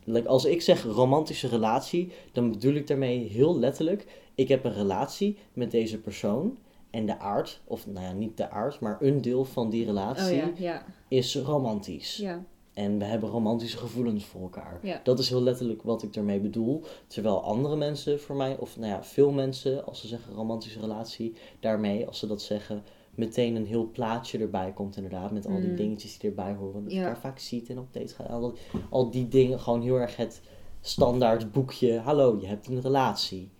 [0.04, 4.06] Like, als ik zeg romantische relatie, dan bedoel ik daarmee heel letterlijk.
[4.34, 6.58] Ik heb een relatie met deze persoon.
[6.94, 10.24] En de aard, of nou ja, niet de aard, maar een deel van die relatie
[10.32, 12.16] Oh ja, ja, is romantisch.
[12.16, 12.44] ja.
[12.72, 14.80] En we hebben romantische gevoelens voor elkaar.
[15.02, 16.82] Dat is heel letterlijk wat ik ermee bedoel.
[17.06, 21.34] Terwijl andere mensen voor mij, of nou ja, veel mensen, als ze zeggen romantische relatie,
[21.60, 22.82] daarmee, als ze dat zeggen,
[23.14, 25.30] meteen een heel plaatje erbij komt inderdaad.
[25.30, 25.76] Met al die Mm.
[25.76, 26.82] dingetjes die erbij horen.
[26.82, 28.28] Dat je elkaar vaak ziet en op date gaat.
[28.28, 28.54] Al,
[28.90, 30.40] al die dingen, gewoon heel erg het
[30.80, 31.98] standaard boekje.
[31.98, 33.50] Hallo, je hebt een relatie.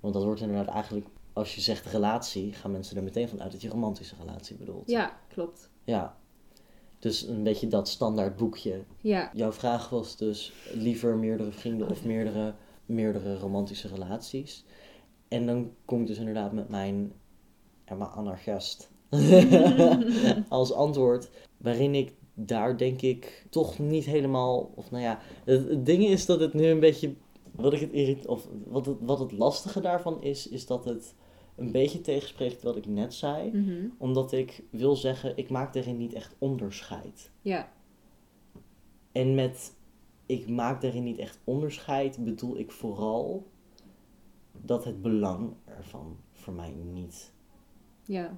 [0.00, 3.52] Want dat wordt inderdaad eigenlijk, als je zegt relatie, gaan mensen er meteen van uit
[3.52, 4.90] dat je romantische relatie bedoelt.
[4.90, 5.70] Ja, klopt.
[5.84, 6.16] Ja.
[6.98, 8.84] Dus een beetje dat standaard boekje.
[9.00, 12.54] Ja, Jouw vraag was dus liever meerdere vrienden of meerdere,
[12.86, 14.64] meerdere romantische relaties.
[15.28, 17.12] En dan kom ik dus inderdaad met mijn,
[17.84, 18.90] ja, mijn anarchist
[20.48, 21.30] als antwoord.
[21.56, 26.26] Waarin ik daar denk ik toch niet helemaal, of nou ja, het, het ding is
[26.26, 27.14] dat het nu een beetje,
[27.50, 31.14] wat ik het irrit, of wat het, wat het lastige daarvan is, is dat het
[31.54, 33.50] een beetje tegenspreekt wat ik net zei.
[33.50, 33.88] Mhm.
[33.98, 37.30] Omdat ik wil zeggen, ik maak daarin niet echt onderscheid.
[37.42, 37.72] ja,
[39.12, 39.74] En met
[40.26, 43.46] ik maak daarin niet echt onderscheid, bedoel ik vooral
[44.52, 47.32] dat het belang ervan voor mij niet.
[48.04, 48.36] ja,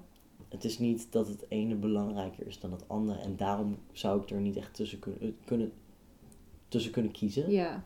[0.48, 3.18] Het is niet dat het ene belangrijker is dan het andere.
[3.18, 5.72] En daarom zou ik er niet echt tussen kunnen, eh, kunnen,
[6.68, 7.85] tussen kunnen kiezen, ja,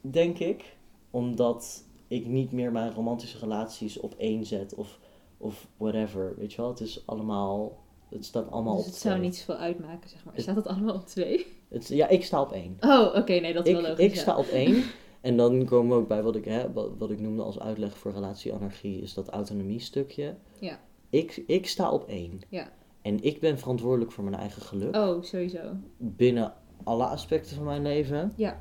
[0.00, 0.76] denk ik.
[1.10, 4.98] Omdat ik niet meer mijn romantische relaties op één zet of,
[5.36, 6.34] of whatever.
[6.38, 7.82] Weet je wel, het is allemaal.
[8.08, 9.26] Het staat allemaal dus op het zou twee.
[9.26, 10.34] niet zoveel uitmaken, zeg maar.
[10.34, 11.46] Het- Staat het allemaal op twee?
[11.68, 12.76] Het, ja, ik sta op één.
[12.80, 14.04] Oh, oké, nee, dat is wel logisch.
[14.04, 14.20] ik ja.
[14.20, 14.82] sta op één.
[15.20, 17.98] En dan komen we ook bij wat ik, hè, wat, wat ik noemde als uitleg
[17.98, 20.34] voor relatieanarchie, is dat autonomie stukje.
[20.60, 20.80] Ja.
[21.10, 22.40] Ik, ik sta op één.
[22.48, 22.72] Ja.
[23.02, 24.96] En ik ben verantwoordelijk voor mijn eigen geluk.
[24.96, 25.60] Oh, sowieso.
[25.96, 28.32] Binnen alle aspecten van mijn leven.
[28.36, 28.60] Ja.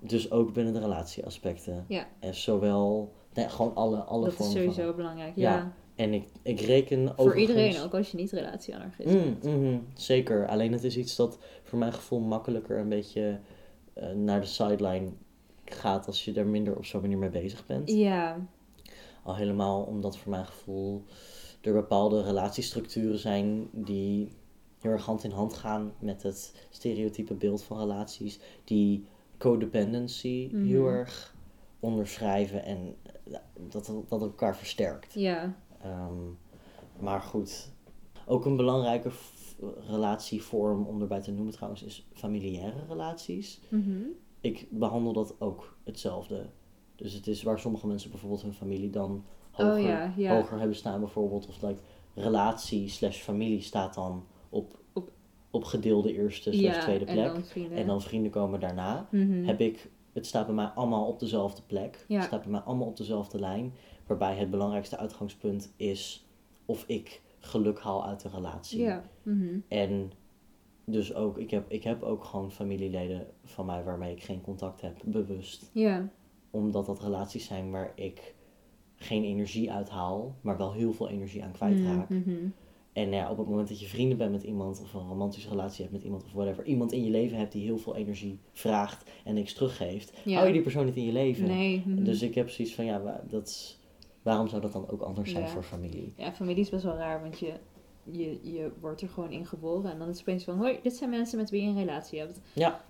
[0.00, 1.84] Dus ook binnen de relatieaspecten.
[1.88, 2.06] Ja.
[2.18, 4.96] En zowel, nee, gewoon alle, alle dat is vormen sowieso van.
[4.96, 5.32] belangrijk.
[5.36, 5.72] Ja, Ja.
[5.94, 9.42] En ik, ik reken Voor overigens- iedereen, ook als je niet relatieanarchist Mm, bent.
[9.44, 10.46] mhm, zeker.
[10.48, 13.38] Alleen het is iets dat voor mijn gevoel makkelijker een beetje
[13.92, 15.08] eh, naar de sideline
[15.64, 17.90] gaat als je er minder op zo'n manier mee bezig bent.
[17.90, 18.46] Ja,
[19.22, 21.04] Al helemaal omdat voor mijn gevoel
[21.60, 24.32] er bepaalde relatiestructuren zijn die
[24.80, 29.06] heel erg hand in hand gaan met het stereotype beeld van relaties, die
[29.38, 30.64] codependency Mhm.
[30.64, 31.34] heel erg
[31.80, 35.14] onderschrijven en eh, dat dat elkaar versterkt.
[35.14, 35.56] Ja.
[35.82, 36.14] Ehm,
[37.00, 37.72] maar goed,
[38.26, 39.10] ook een belangrijke
[39.88, 43.60] relatievorm om erbij te noemen trouwens is familiaire relaties.
[43.68, 43.98] Mhm.
[44.40, 46.46] Ik behandel dat ook hetzelfde.
[46.96, 50.34] Dus het is waar sommige mensen bijvoorbeeld hun familie dan Oh hoger, ja, ja.
[50.34, 51.48] hoger hebben staan bijvoorbeeld.
[51.48, 51.80] Of like,
[52.14, 54.78] relatie slash familie staat dan op,
[55.50, 57.26] Op- gedeelde eerste slash ja, tweede en plek.
[57.26, 57.78] dan vrienden.
[57.78, 59.08] En dan vrienden komen daarna.
[59.10, 59.44] Mhm.
[59.44, 62.04] Heb ik, het staat bij mij allemaal op dezelfde plek.
[62.08, 62.16] Ja.
[62.16, 63.72] Het staat bij mij allemaal op dezelfde lijn.
[64.06, 66.26] Waarbij het belangrijkste uitgangspunt is
[66.66, 68.80] of ik geluk haal uit de relatie.
[68.80, 69.04] Ja.
[69.22, 69.58] Mhm.
[69.68, 70.12] En
[70.84, 74.80] dus ook, ik heb, ik heb ook gewoon familieleden van mij waarmee ik geen contact
[74.80, 75.70] heb, bewust.
[75.72, 76.08] Ja.
[76.50, 78.34] Omdat dat relaties zijn waar ik
[78.96, 82.08] geen energie uithaal, maar wel heel veel energie aan kwijtraak.
[82.08, 82.48] Mhm.
[82.98, 85.80] En ja, op het moment dat je vrienden bent met iemand, of een romantische relatie
[85.82, 89.10] hebt met iemand, of whatever, iemand in je leven hebt die heel veel energie vraagt
[89.24, 90.34] en niks teruggeeft, Ja.
[90.34, 91.46] hou je die persoon niet in je leven.
[91.46, 91.82] Nee.
[91.86, 92.04] mhm.
[92.04, 93.76] Dus ik heb zoiets van, ja, dat
[94.22, 95.48] waarom zou dat dan ook anders zijn Ja.
[95.48, 96.12] voor familie?
[96.16, 97.52] Ja, familie is best wel raar, want je,
[98.04, 99.90] je, je wordt er gewoon in geboren.
[99.92, 102.18] En dan is het opeens van, hoi, dit zijn mensen met wie je een relatie
[102.18, 102.40] hebt.
[102.52, 102.84] Ja.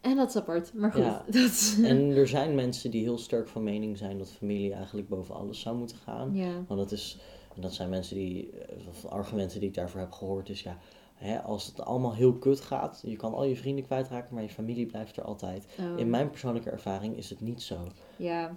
[0.00, 0.74] En dat is apart.
[0.74, 1.24] Maar goed, Ja.
[1.42, 1.78] dat.
[1.82, 5.60] En er zijn mensen die heel sterk van mening zijn dat familie eigenlijk boven alles
[5.60, 6.34] zou moeten gaan.
[6.34, 6.64] ja.
[6.68, 7.18] Want dat, is,
[7.54, 10.78] en dat zijn mensen die, eh, of argumenten die ik daarvoor heb gehoord, is ja,
[11.14, 14.48] hè, als het allemaal heel kut gaat, je kan al je vrienden kwijtraken, maar je
[14.48, 15.66] familie blijft er altijd.
[15.80, 17.76] Oh, In mijn persoonlijke ervaring is het niet zo.
[18.16, 18.56] Ja,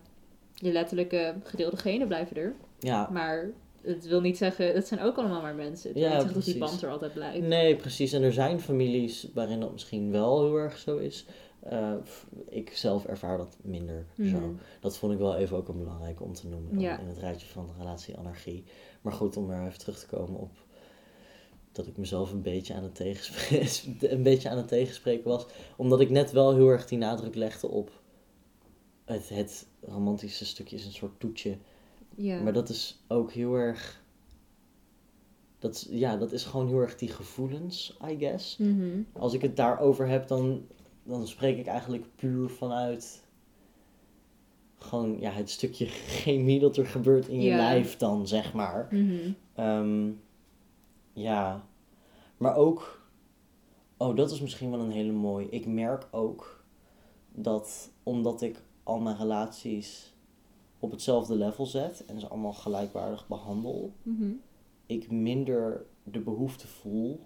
[0.53, 2.55] je letterlijke gedeelde genen blijven er.
[2.79, 3.49] Ja, Maar
[3.81, 5.89] het wil niet zeggen, het zijn ook allemaal maar mensen.
[5.89, 7.47] Het wil Ja, niet zeggen dat die band er altijd blijft.
[7.47, 8.13] nee, precies.
[8.13, 11.25] En er zijn families waarin dat misschien wel heel erg zo is.
[11.60, 11.93] Eh,
[12.49, 14.23] ik zelf ervaar dat minder zo.
[14.39, 14.51] Mhm.
[14.79, 16.99] Dat vond ik wel even ook een belangrijke om te noemen Ja.
[16.99, 18.63] in het rijtje van relatieanarchie.
[19.01, 20.51] Maar goed, om er even terug te komen op
[21.77, 25.45] dat ik mezelf een beetje aan het tegenspreken, een beetje aan het tegenspreken was.
[25.75, 27.91] Omdat ik net wel heel erg die nadruk legde op
[29.05, 31.57] het, het romantische stukje is een soort toetje.
[32.15, 32.41] Ja.
[32.41, 34.05] Maar dat is ook heel erg...
[35.60, 38.57] Dat, ja, dat is gewoon heel erg die gevoelens, I guess.
[38.57, 39.01] Mhm.
[39.13, 40.67] Als ik het daarover heb, dan,
[41.03, 43.23] dan spreek ik eigenlijk puur vanuit
[44.77, 48.87] gewoon ja, het stukje chemie dat er gebeurt in je lijf dan, zeg maar.
[48.91, 49.31] Mhm.
[49.53, 50.11] Ehm,
[51.13, 51.65] ja,
[52.37, 53.01] maar ook,
[53.97, 55.49] oh, dat is misschien wel een hele mooie.
[55.49, 56.63] Ik merk ook
[57.31, 60.15] dat omdat ik al mijn relaties
[60.79, 64.31] op hetzelfde level zet en ze allemaal gelijkwaardig behandel, Mhm.
[64.85, 67.19] ik minder de behoefte voel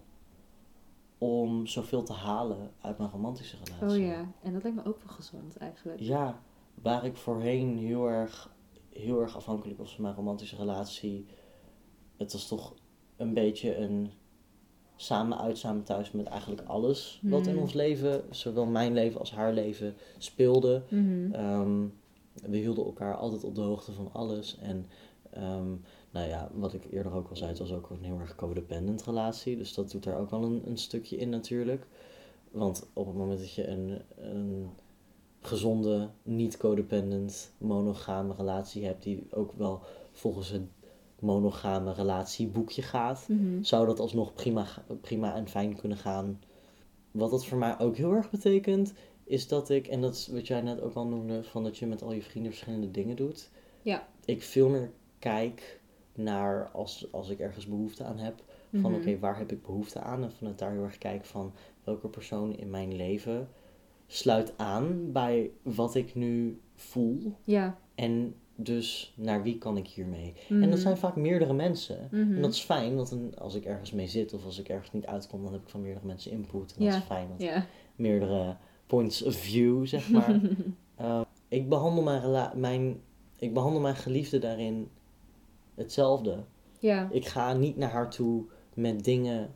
[1.17, 3.99] om zoveel te halen uit mijn romantische relatie.
[3.99, 5.99] Oh ja, en dat lijkt me ook wel gezond eigenlijk.
[5.99, 6.41] Ja,
[6.73, 8.55] waar ik voorheen heel erg,
[8.89, 11.25] heel erg afhankelijk was van mijn romantische relatie.
[12.17, 12.73] Het was toch
[13.17, 14.11] een beetje een
[14.95, 17.61] samen uit, samen thuis met eigenlijk alles wat in Hmm.
[17.61, 20.83] ons leven, zowel mijn leven als haar leven, speelde.
[20.89, 21.33] Mhm.
[21.33, 21.85] Ehm,
[22.33, 24.57] we hielden elkaar altijd op de hoogte van alles.
[24.57, 24.85] En
[25.29, 25.69] ehm,
[26.11, 29.03] nou ja, wat ik eerder ook al zei, het was ook een heel erg codependent
[29.03, 29.57] relatie.
[29.57, 31.87] Dus dat doet daar ook wel een, een stukje in natuurlijk.
[32.51, 34.69] Want op het moment dat je een, een
[35.41, 40.61] gezonde, niet-codependent, monogame relatie hebt, die ook wel volgens het
[41.19, 43.63] monogame relatieboekje gaat, Mhm.
[43.63, 44.65] zou dat alsnog prima,
[45.01, 46.41] prima en fijn kunnen gaan.
[47.11, 50.47] Wat dat voor mij ook heel erg betekent, is dat ik, en dat is wat
[50.47, 53.49] jij net ook al noemde, van dat je met al je vrienden verschillende dingen doet.
[53.81, 54.07] Ja.
[54.25, 55.79] Ik veel meer kijk
[56.13, 59.01] naar als, als ik ergens behoefte aan heb, van Mhm.
[59.01, 60.23] oké, waar heb ik behoefte aan?
[60.23, 63.49] En vanuit daar heel erg kijk van welke persoon in mijn leven
[64.13, 67.35] sluit aan bij wat ik nu voel.
[67.43, 67.77] Ja.
[67.95, 70.33] En dus naar wie kan ik hiermee?
[70.49, 70.63] Mhm.
[70.63, 72.07] En dat zijn vaak meerdere mensen.
[72.11, 72.35] Mhm.
[72.35, 74.91] En dat is fijn, want dan, als ik ergens mee zit of als ik ergens
[74.91, 76.75] niet uitkom, dan heb ik van meerdere mensen input.
[76.77, 77.65] En dat is fijn, want Ja.
[77.95, 78.55] meerdere
[78.87, 80.39] points of view, zeg maar.
[80.95, 83.01] Eh, ik, behandel mijn mijn,
[83.35, 84.89] ik behandel mijn geliefde daarin
[85.75, 86.43] hetzelfde.
[86.79, 87.07] ja.
[87.11, 88.43] Ik ga niet naar haar toe
[88.73, 89.49] met dingen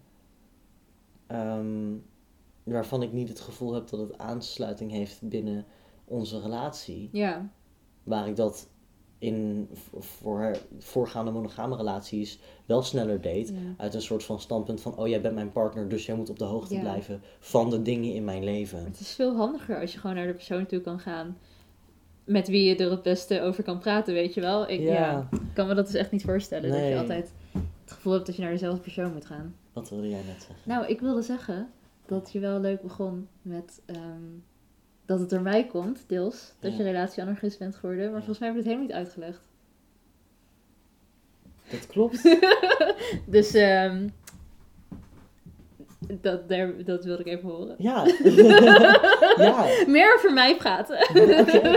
[1.28, 1.94] ehm,
[2.74, 5.66] waarvan ik niet het gevoel heb dat het aansluiting heeft binnen
[6.06, 7.10] onze relatie.
[7.12, 7.50] Ja.
[8.04, 8.68] Waar ik dat
[9.20, 13.50] in voor voorgaande monogame relaties wel sneller deed.
[13.50, 13.56] Ja.
[13.78, 16.40] Uit een soort van standpunt van, oh jij bent mijn partner, dus jij moet op
[16.40, 16.80] de hoogte Ja.
[16.80, 18.84] blijven van de dingen in mijn leven.
[18.84, 21.38] Het is veel handiger als je gewoon naar de persoon toe kan gaan.
[22.24, 24.70] Met wie je er het beste over kan praten, weet je wel.
[24.70, 25.30] Ik ja.
[25.54, 26.70] kan me dat dus echt niet voorstellen.
[26.70, 27.32] Dat je altijd
[27.84, 29.56] het gevoel hebt dat je naar dezelfde persoon moet gaan.
[29.74, 30.56] Wat wilde jij net zeggen?
[30.64, 31.70] Nou, ik wilde zeggen
[32.06, 34.24] dat je wel leuk begon met ehm,
[35.06, 36.54] dat het door mij komt, deels.
[36.60, 36.78] Dat Ja.
[36.78, 38.06] je relatieanarchist bent geworden.
[38.12, 39.42] Maar volgens mij heb je het helemaal niet uitgelegd.
[41.72, 42.38] Dat klopt.
[43.26, 44.08] Dus ehm
[46.22, 47.76] dat, daar, dat wilde ik even horen.
[47.78, 48.06] Ja.
[49.38, 49.66] ja.
[49.88, 50.98] Meer over mij praten.
[51.40, 51.72] Oké,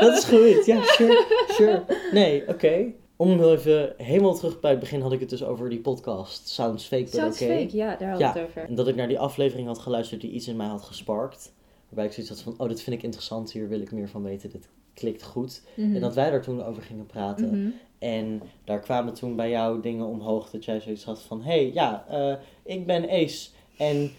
[0.00, 0.66] dat is goed.
[0.66, 1.24] Ja, sure.
[1.48, 1.84] sure.
[2.12, 2.92] Nee, oké.
[3.24, 6.48] Om even helemaal terug bij het begin had ik het dus over die podcast.
[6.48, 7.62] Sounds fake, but Sounds okay.
[7.62, 8.64] fake, ja, daar Ja, we het over.
[8.64, 11.52] En dat ik naar die aflevering had geluisterd die iets in mij had gesparkt.
[11.88, 14.22] Waarbij ik zoiets had van, oh, dit vind ik interessant, hier wil ik meer van
[14.22, 15.62] weten, dit klikt goed.
[15.74, 15.94] Mhm.
[15.94, 17.60] En dat wij daar toen over gingen praten.
[17.60, 17.70] Mhm.
[17.98, 22.04] En daar kwamen toen bij jou dingen omhoog dat jij zoiets had van, hey, ja,
[22.08, 23.48] eh, ik ben Ace.
[23.76, 24.10] En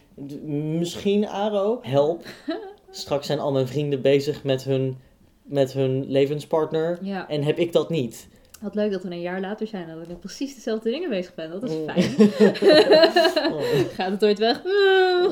[0.77, 2.25] misschien Aro, help.
[2.91, 4.97] Straks zijn al mijn vrienden bezig met hun,
[5.43, 6.99] met hun levenspartner.
[7.01, 8.27] Ja, En heb ik dat niet.
[8.65, 11.09] Wat leuk dat we een jaar later zijn en dat ik met precies dezelfde dingen
[11.09, 11.49] bezig ben.
[11.49, 11.89] Dat is Mm.
[11.89, 12.13] fijn.
[13.53, 13.61] Oh.
[13.93, 14.61] Gaat het ooit weg?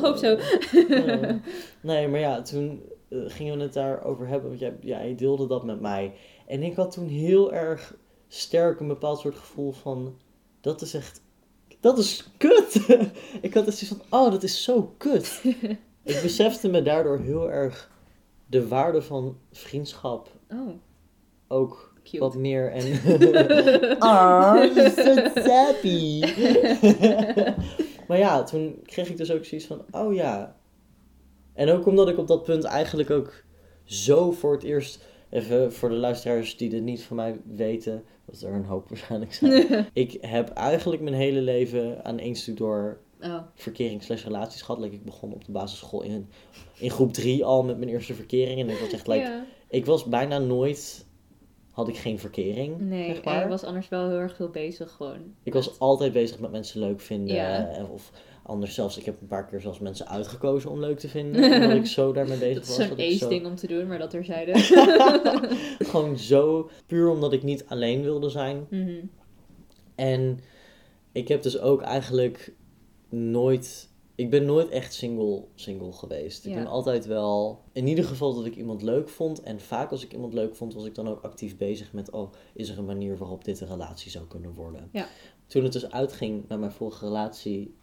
[0.01, 0.33] Hoop zo.
[0.89, 1.29] Oh.
[1.81, 4.49] Nee, maar ja, toen eh, gingen we het daarover hebben.
[4.49, 6.13] Want jij, jij deelde dat met mij.
[6.47, 7.95] En ik had toen heel erg
[8.27, 10.17] sterk een bepaald soort gevoel van...
[10.61, 11.21] Dat is echt...
[11.79, 12.85] Dat is kut!
[13.41, 14.19] ik had dus zoiets van...
[14.19, 15.41] Oh, dat is zo kut!
[16.03, 17.91] ik besefte me daardoor heel erg
[18.45, 20.69] de waarde van vriendschap Oh,
[21.47, 22.19] ook cute.
[22.19, 22.99] wat meer en...
[23.99, 26.19] Ah, so sappy!
[28.07, 30.55] maar ja, toen kreeg ik dus ook zoiets van, oh ja.
[31.53, 33.43] En ook omdat ik op dat punt eigenlijk ook
[33.83, 38.41] zo voor het eerst, even voor de luisteraars die dit niet van mij weten, wat
[38.41, 39.87] er een hoop waarschijnlijk zijn.
[39.93, 44.81] ik heb eigenlijk mijn hele leven aan één stuk door Oh, verkering slash relaties gehad.
[44.81, 46.29] Like, ik begon op de basisschool in,
[46.77, 48.59] in groep drie al met mijn eerste verkering.
[48.59, 49.45] En ik was echt like, ja.
[49.67, 51.05] ik was bijna nooit,
[51.73, 53.43] had ik geen verkering, Nee, zeg maar.
[53.43, 55.33] ik was anders wel heel erg veel bezig gewoon.
[55.43, 57.35] Ik was altijd bezig met mensen leuk vinden.
[57.35, 57.67] Ja.
[57.67, 58.11] eh, Of
[58.43, 61.43] anders zelfs, ik heb een paar keer zelfs mensen uitgekozen om leuk te vinden.
[61.61, 62.87] omdat ik zo daarmee bezig Dat is was.
[62.87, 64.55] zo'n zo- ace-ding om te doen, maar dat er zeiden.
[65.89, 68.67] Gewoon zo, puur omdat ik niet alleen wilde zijn.
[68.69, 68.95] Mhm.
[69.95, 70.39] En
[71.11, 72.53] ik heb dus ook eigenlijk
[73.09, 73.89] nooit...
[74.15, 76.45] Ik ben nooit echt single, single geweest.
[76.45, 77.61] Ik ben altijd wel...
[77.71, 79.41] In ieder geval dat ik iemand leuk vond.
[79.43, 82.11] En vaak als ik iemand leuk vond, was ik dan ook actief bezig met...
[82.11, 84.89] Oh, is er een manier waarop dit een relatie zou kunnen worden?
[84.91, 85.07] Ja.
[85.47, 87.75] Toen het dus uitging met mijn vorige relatie...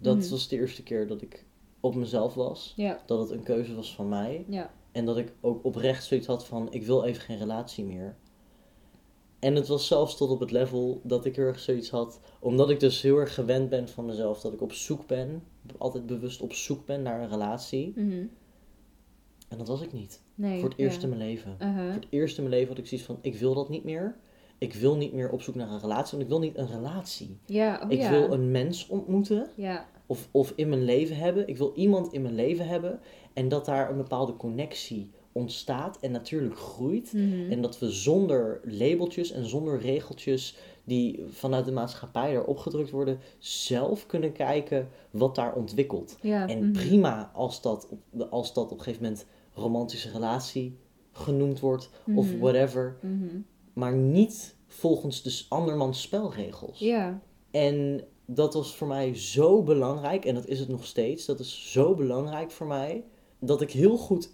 [0.00, 0.28] Dat Mhm.
[0.30, 1.44] was de eerste keer dat ik
[1.80, 2.72] op mezelf was.
[2.76, 4.44] Ja, Dat het een keuze was van mij.
[4.48, 4.70] ja.
[4.92, 8.16] En dat ik ook oprecht zoiets had van, ik wil even geen relatie meer.
[9.38, 12.70] En het was zelfs tot op het level dat ik heel erg zoiets had, omdat
[12.70, 15.42] ik dus heel erg gewend ben van mezelf, dat ik op zoek ben,
[15.78, 17.92] altijd bewust op zoek ben naar een relatie.
[17.96, 18.26] Mhm.
[19.48, 20.20] En dat was ik niet.
[20.34, 20.60] Nee.
[20.60, 21.02] Voor het eerst ja.
[21.02, 21.56] in mijn leven.
[21.60, 21.84] Uh-huh.
[21.84, 24.16] Voor het eerst in mijn leven had ik zoiets van, ik wil dat niet meer.
[24.58, 27.38] Ik wil niet meer op zoek naar een relatie, want ik wil niet een relatie.
[27.46, 28.10] Ja, oh ik ja.
[28.10, 31.48] wil een mens ontmoeten Ja, of, of in mijn leven hebben.
[31.48, 33.00] Ik wil iemand in mijn leven hebben
[33.32, 37.12] en dat daar een bepaalde connectie ontstaat en natuurlijk groeit.
[37.12, 37.50] Mhm.
[37.50, 43.18] En dat we zonder labeltjes en zonder regeltjes die vanuit de maatschappij erop gedrukt worden,
[43.38, 46.16] zelf kunnen kijken wat daar ontwikkelt.
[46.20, 46.48] ja.
[46.48, 46.72] En mhm.
[46.72, 50.76] prima als dat, op, als dat op een gegeven moment romantische relatie
[51.12, 52.38] genoemd wordt of Mhm.
[52.38, 53.36] whatever, Mhm.
[53.72, 56.78] maar niet volgens de s- andermans spelregels.
[56.78, 57.20] Ja,
[57.50, 61.24] En dat was voor mij zo belangrijk, en dat is het nog steeds.
[61.24, 63.04] Dat is zo belangrijk voor mij,
[63.38, 64.30] dat ik heel goed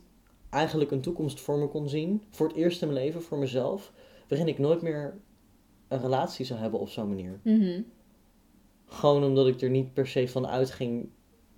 [0.51, 2.23] eigenlijk een toekomst voor me kon zien.
[2.31, 3.93] Voor het eerst in mijn leven, voor mezelf.
[4.29, 5.19] Waarin ik nooit meer
[5.91, 7.41] een relatie zou hebben op zo'n manier.
[7.45, 7.81] Mhm.
[8.87, 11.09] Gewoon omdat ik er niet per se van uitging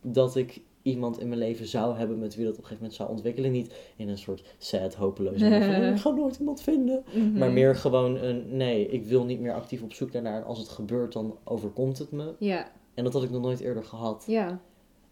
[0.03, 2.95] dat ik iemand in mijn leven zou hebben met wie dat op een gegeven moment
[3.01, 3.51] zou ontwikkelen.
[3.53, 7.05] Niet in een soort sad, hopeloze manier van, "Oh, ik ga nooit iemand vinden.
[7.15, 7.39] Mhm.
[7.39, 10.37] Maar meer gewoon een, nee, ik wil niet meer actief op zoek daarnaar.
[10.37, 12.35] En als het gebeurt, dan overkomt het me.
[12.39, 14.25] Ja, En dat had ik nog nooit eerder gehad.
[14.27, 14.61] ja.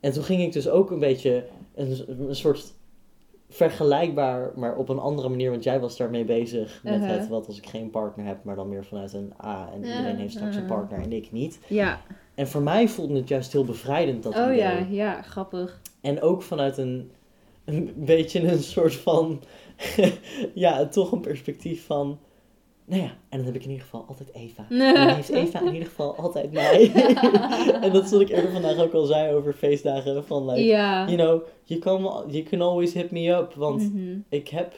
[0.00, 2.74] En toen ging ik dus ook een beetje een, een soort
[3.50, 5.50] vergelijkbaar, maar op een andere manier.
[5.50, 7.10] Want jij was daarmee bezig met Uh-huh.
[7.10, 9.68] het wat als ik geen partner heb, maar dan meer vanuit een A.
[9.74, 10.78] En iedereen heeft straks een Uh-huh.
[10.78, 11.58] partner en ik niet.
[11.66, 12.00] Ja.
[12.34, 14.56] En voor mij voelde het juist heel bevrijdend dat Oh idee.
[14.56, 15.80] ja, ja, grappig.
[16.00, 17.10] En ook vanuit een,
[17.64, 19.42] een beetje een soort van,
[20.54, 22.18] ja, toch een perspectief van,
[22.90, 24.66] nou ja, en dan heb ik in ieder geval altijd Eva.
[24.70, 26.92] En dan heeft Eva in ieder geval altijd mij.
[27.82, 31.04] en dat is wat ik eerder vandaag ook al zei over feestdagen, van like, ja.
[31.08, 34.18] you know, you can, you can always hit me up, want Mhm.
[34.28, 34.74] ik heb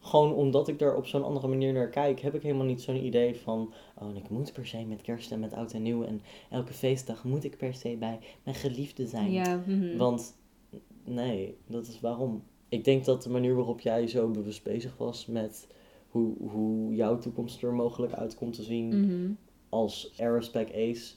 [0.00, 3.04] gewoon omdat ik er op zo'n andere manier naar kijk, heb ik helemaal niet zo'n
[3.04, 6.22] idee van, oh, ik moet per se met kerst en met oud en nieuw en
[6.50, 9.30] elke feestdag moet ik per se bij mijn geliefde zijn.
[9.32, 9.96] Ja, mhm.
[9.96, 10.34] Want
[11.04, 12.42] nee, dat is waarom.
[12.68, 15.66] Ik denk dat de manier waarop jij zo bewust bezig was met
[16.10, 19.32] hoe, hoe jouw toekomst er mogelijk uit komt te zien Mhm.
[19.68, 21.14] als Aerospec Ace,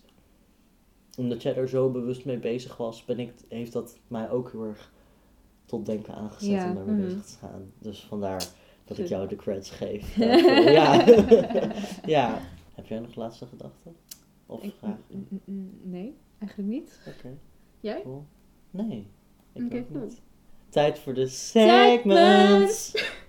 [1.18, 4.64] omdat jij er zo bewust mee bezig was, ben ik, heeft dat mij ook heel
[4.66, 4.92] erg
[5.66, 7.04] tot denken aangezet Ja, om daarmee mhm.
[7.04, 7.72] bezig te gaan.
[7.80, 8.48] Dus vandaar
[8.86, 10.14] dat ik jou de creds geef.
[10.16, 10.72] daarvoor.
[10.80, 11.06] ja.
[12.16, 12.40] ja.
[12.74, 13.96] Heb jij nog laatste gedachten?
[14.46, 15.04] Of Ik- vragen?
[15.84, 17.00] Nee, eigenlijk niet.
[17.18, 17.38] Oké,
[17.80, 18.02] Jij?
[18.02, 18.24] cool.
[18.72, 19.08] Nee,
[19.54, 20.04] ik Oké, ook cool.
[20.04, 20.22] niet.
[20.70, 22.92] Tijd voor de segments!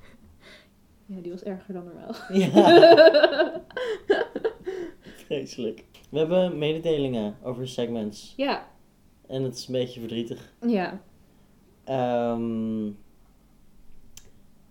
[1.07, 2.15] Ja, die was erger dan normaal.
[2.41, 3.63] Ja,
[5.27, 5.85] vreselijk.
[6.11, 8.35] We hebben mededelingen over segments.
[8.37, 8.67] Ja,
[9.27, 10.53] En het is een beetje verdrietig.
[10.67, 11.01] ja.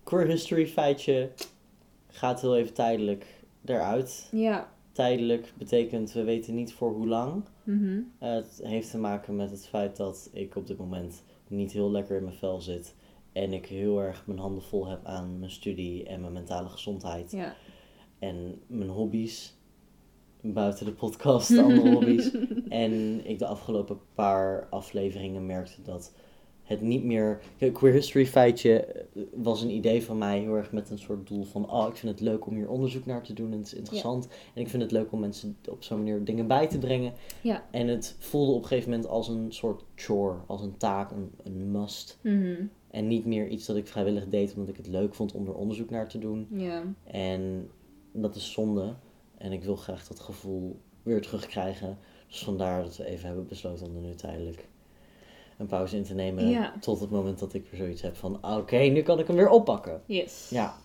[0.04, 1.30] Queer history feitje
[2.08, 3.26] gaat heel even tijdelijk
[3.66, 4.28] eruit.
[4.32, 4.72] Ja.
[4.92, 7.44] Tijdelijk betekent we weten niet voor hoe lang.
[7.64, 8.00] Mhm.
[8.20, 12.18] Het heeft te maken met het feit dat ik op dit moment niet heel lekker
[12.18, 12.96] in mijn vel zit.
[13.34, 17.32] En ik heel erg mijn handen vol heb aan mijn studie en mijn mentale gezondheid.
[17.32, 17.56] Ja.
[18.20, 19.56] En mijn hobby's.
[20.42, 22.32] Buiten de podcast, andere hobby's.
[22.70, 26.14] En ik de afgelopen paar afleveringen merkte dat
[26.64, 27.42] het niet meer.
[27.74, 31.44] Queer History feitje eh, was een idee van mij heel erg met een soort doel
[31.44, 31.72] van.
[31.72, 34.28] Oh, ik vind het leuk om hier onderzoek naar te doen en het is interessant.
[34.54, 37.14] En ik vind het leuk om mensen op zo'n manier dingen bij te brengen.
[37.42, 37.64] Ja.
[37.72, 41.32] En het voelde op een gegeven moment als een soort chore, als een taak, een,
[41.44, 42.20] een must.
[42.22, 42.66] Mhm.
[42.94, 45.54] En niet meer iets dat ik vrijwillig deed omdat ik het leuk vond om er
[45.54, 46.48] onderzoek naar te doen.
[46.50, 46.84] Ja.
[47.04, 47.70] En
[48.12, 48.94] dat is zonde.
[49.38, 51.98] En ik wil graag dat gevoel weer terugkrijgen.
[52.28, 54.68] Dus vandaar dat we even hebben besloten om er nu tijdelijk
[55.58, 56.48] een pauze in te nemen.
[56.48, 56.74] Ja.
[56.80, 59.50] Tot het moment dat ik weer zoiets heb van, oké, nu kan ik hem weer
[59.50, 60.02] oppakken.
[60.06, 60.50] Yes.
[60.50, 60.76] Ja,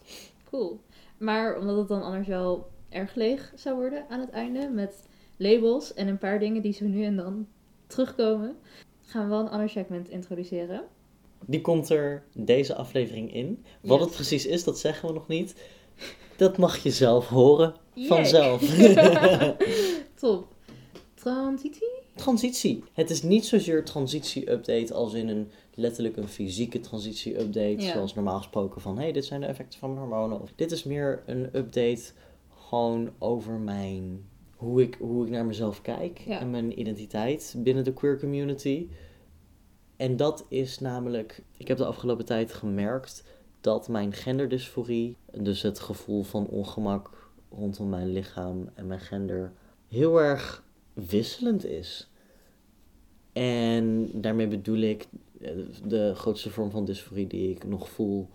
[0.51, 0.81] Cool.
[1.19, 5.95] Maar omdat het dan anders wel erg leeg zou worden aan het einde, met labels
[5.95, 7.47] en een paar dingen die zo nu en dan
[7.87, 8.57] terugkomen,
[9.01, 10.85] gaan we wel een ander segment introduceren.
[11.47, 13.65] Die komt er deze aflevering in.
[13.81, 14.07] Wat Yes.
[14.07, 15.55] het precies is, dat zeggen we nog niet.
[16.37, 17.75] Dat mag je zelf horen.
[17.97, 18.63] Vanzelf.
[20.21, 20.47] Top.
[21.15, 21.99] Transitie?
[22.19, 22.85] transitie.
[22.93, 27.81] Het is niet zozeer transitie-update als in een letterlijk een fysieke transitie-update.
[27.83, 27.93] Ja.
[27.93, 30.41] Zoals normaal gesproken van, hé, hey, dit zijn de effecten van mijn hormonen.
[30.41, 32.03] Of, dit is meer een update
[32.69, 36.19] gewoon over mijn, hoe ik, hoe ik naar mezelf kijk.
[36.19, 36.41] Ja.
[36.41, 38.89] En mijn identiteit binnen de queer community.
[39.99, 43.25] En dat is namelijk, ik heb de afgelopen tijd gemerkt
[43.61, 49.53] dat mijn genderdysforie, dus het gevoel van ongemak rondom mijn lichaam en mijn gender,
[49.89, 52.11] heel erg wisselend is.
[53.33, 55.07] En daarmee bedoel ik
[55.41, 55.51] eh,
[55.85, 58.29] de grootste vorm van dysforie die ik nog voel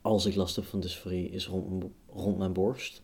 [0.00, 3.02] als ik last heb van dysforie is rond, rond mijn borst.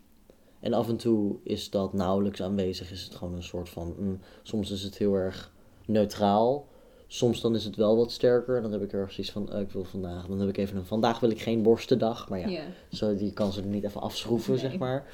[0.61, 4.21] En af en toe is dat nauwelijks aanwezig, is het gewoon een soort van, mm,
[4.43, 5.55] soms is het heel erg
[5.87, 6.69] neutraal.
[7.07, 8.63] Soms dan is het wel wat sterker.
[8.63, 10.27] Dan heb ik er erg zoiets van, eh, ik wil vandaag.
[10.27, 12.29] Dan heb ik even een, vandaag wil ik geen borstendag.
[12.29, 14.61] Maar ja, zo, die kan ze er niet even afschroeven, Nee.
[14.61, 15.07] zeg maar.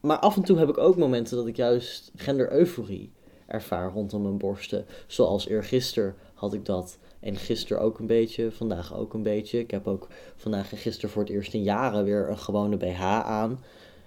[0.00, 3.12] Maar af en toe heb ik ook momenten dat ik juist gender-euforie
[3.46, 4.84] ervaar rondom mijn borsten.
[5.06, 6.98] Zoals eergisteren had ik dat.
[7.20, 9.58] En gisteren ook een beetje, vandaag ook een beetje.
[9.58, 13.02] Ik heb ook vandaag en gisteren voor het eerst in jaren weer een gewone BH
[13.02, 13.60] aan.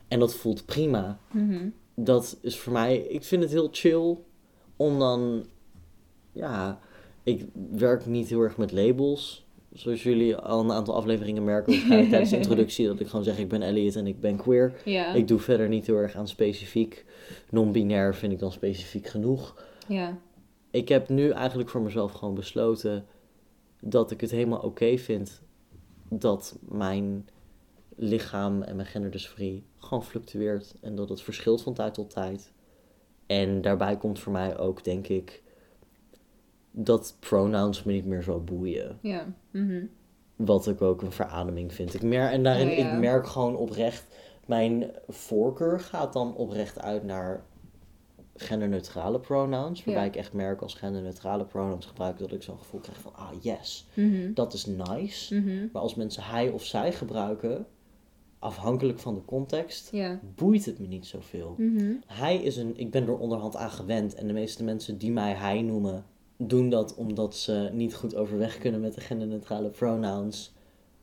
[0.08, 1.20] En dat voelt prima.
[1.32, 1.70] Mhm.
[1.96, 4.18] Dat is voor mij, ik vind het heel chill
[4.76, 5.46] om dan,
[6.38, 6.80] ja,
[7.24, 9.46] ik werk niet heel erg met labels.
[9.74, 13.40] Zoals jullie al een aantal afleveringen merken, waarschijnlijk tijdens de introductie, dat ik gewoon zeg
[13.40, 14.74] ik ben Elliot en ik ben queer.
[14.86, 15.14] Ja.
[15.14, 17.06] Ik doe verder niet heel erg aan specifiek.
[17.50, 19.64] Non-binair vind ik dan specifiek genoeg.
[19.88, 20.18] Ja.
[20.72, 23.06] Ik heb nu eigenlijk voor mezelf gewoon besloten
[23.82, 25.42] dat ik het helemaal oké vind
[26.10, 27.30] dat mijn
[27.96, 32.52] lichaam en mijn genderdysforie gewoon fluctueert en dat het verschilt van tijd tot tijd.
[33.26, 35.44] En daarbij komt voor mij ook, denk ik,
[36.80, 38.98] dat pronouns me niet meer zo boeien.
[39.02, 39.26] Ja.
[39.52, 39.86] Mhm.
[40.36, 41.94] Wat ik ook een verademing vind.
[41.94, 42.92] Ik mer en daarin, Oh, ja.
[42.94, 44.06] ik merk gewoon oprecht,
[44.46, 47.44] mijn voorkeur gaat dan oprecht uit naar
[48.36, 49.84] genderneutrale pronouns.
[49.84, 50.10] Waarbij Ja.
[50.10, 53.88] ik echt merk als genderneutrale pronouns gebruik dat ik zo'n gevoel krijg van, ah yes,
[53.94, 54.34] Mhm.
[54.34, 55.36] dat is nice.
[55.36, 55.68] Mhm.
[55.74, 57.66] Maar als mensen hij of zij gebruiken,
[58.40, 60.20] afhankelijk van de context, Ja.
[60.36, 61.56] boeit het me niet zoveel.
[61.58, 61.92] Mhm.
[62.06, 64.16] Hij is een, ik ben er onderhand aan gewend.
[64.16, 66.06] En de meeste mensen die mij hij noemen,
[66.38, 70.54] doen dat omdat ze niet goed overweg kunnen met de genderneutrale pronouns.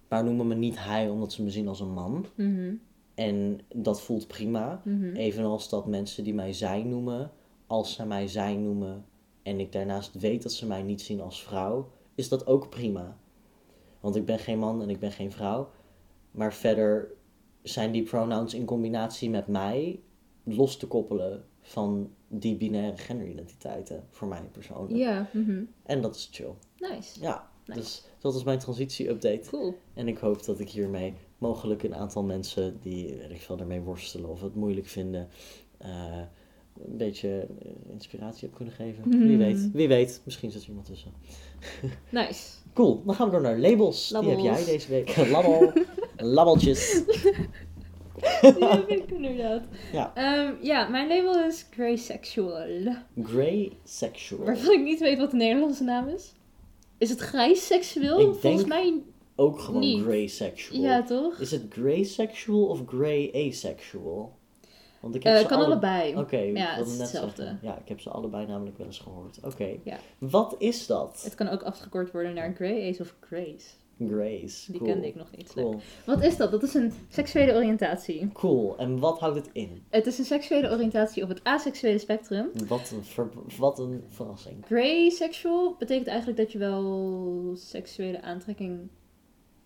[0.09, 2.26] Maar noemen me niet hij omdat ze me zien als een man.
[2.35, 2.74] Mhm.
[3.14, 4.80] En dat voelt prima.
[4.85, 5.14] Mhm.
[5.14, 7.30] Evenals dat mensen die mij zij noemen,
[7.66, 9.05] als ze mij zij noemen
[9.43, 13.16] en ik daarnaast weet dat ze mij niet zien als vrouw, is dat ook prima.
[14.01, 15.70] Want ik ben geen man en ik ben geen vrouw.
[16.30, 17.12] Maar verder
[17.62, 20.01] zijn die pronouns in combinatie met mij
[20.45, 24.97] los te koppelen van die binaire genderidentiteiten voor mij persoonlijk.
[24.99, 25.29] Ja.
[25.33, 25.62] Mhm.
[25.83, 26.51] En dat is chill.
[26.79, 27.21] Nice.
[27.21, 27.81] Ja, Nice.
[27.81, 29.49] dus dat is mijn transitie-update.
[29.51, 29.75] Cool.
[29.95, 33.81] En ik hoop dat ik hiermee mogelijk een aantal mensen die, weet ik veel, ermee
[33.81, 35.29] worstelen of het moeilijk vinden,
[35.79, 36.19] eh,
[36.87, 37.29] een beetje
[37.62, 39.09] eh, inspiratie heb kunnen geven.
[39.11, 39.39] Wie Hmm.
[39.39, 41.12] weet, wie weet, misschien zit er iemand tussen.
[42.11, 42.43] Nice.
[42.75, 44.09] Cool, dan gaan we door naar labels.
[44.09, 44.43] Die heb Labels.
[44.45, 45.17] jij deze week.
[45.31, 45.73] Labbel.
[46.17, 47.03] Labbeltjes.
[48.57, 49.62] Die heb ik inderdaad.
[49.93, 50.12] Ja.
[50.14, 52.66] Ehm, ja, mijn label is grey sexual.
[53.22, 54.45] Grey sexual.
[54.45, 56.33] Waarvan ik niet weet wat de Nederlandse naam is.
[56.99, 58.18] Is het grijs seksueel?
[58.20, 58.95] Ik Volgens denk mij
[59.37, 60.03] Ook gewoon Niet.
[60.03, 60.81] grey sexual.
[60.83, 61.39] ja, toch?
[61.41, 64.33] Is het grey sexual of grey asexual?
[65.01, 66.16] Want ik heb Eh ze kan alle- allebei.
[66.16, 67.43] Oké, ik Ja, het is hetzelfde.
[67.43, 67.59] zeggen.
[67.62, 69.39] Ja, ik heb ze allebei namelijk wel eens gehoord.
[69.45, 69.77] Oké.
[69.85, 69.97] Ja.
[70.18, 71.20] Wat is dat?
[71.25, 73.66] Het kan ook afgekort worden naar grey ace of grace.
[73.99, 74.73] Grace.
[74.73, 74.93] Die cool.
[74.93, 75.53] kende ik nog niet.
[75.53, 75.81] Cool.
[76.07, 76.51] Wat is dat?
[76.51, 78.31] Dat is een seksuele oriëntatie.
[78.33, 78.79] Cool.
[78.79, 79.83] En wat houdt het in?
[79.91, 82.51] Het is een seksuele oriëntatie op het aseksuele spectrum.
[82.69, 84.65] Wat een, ver- wat een verrassing.
[84.67, 88.89] Grey sexual betekent eigenlijk dat je wel seksuele aantrekking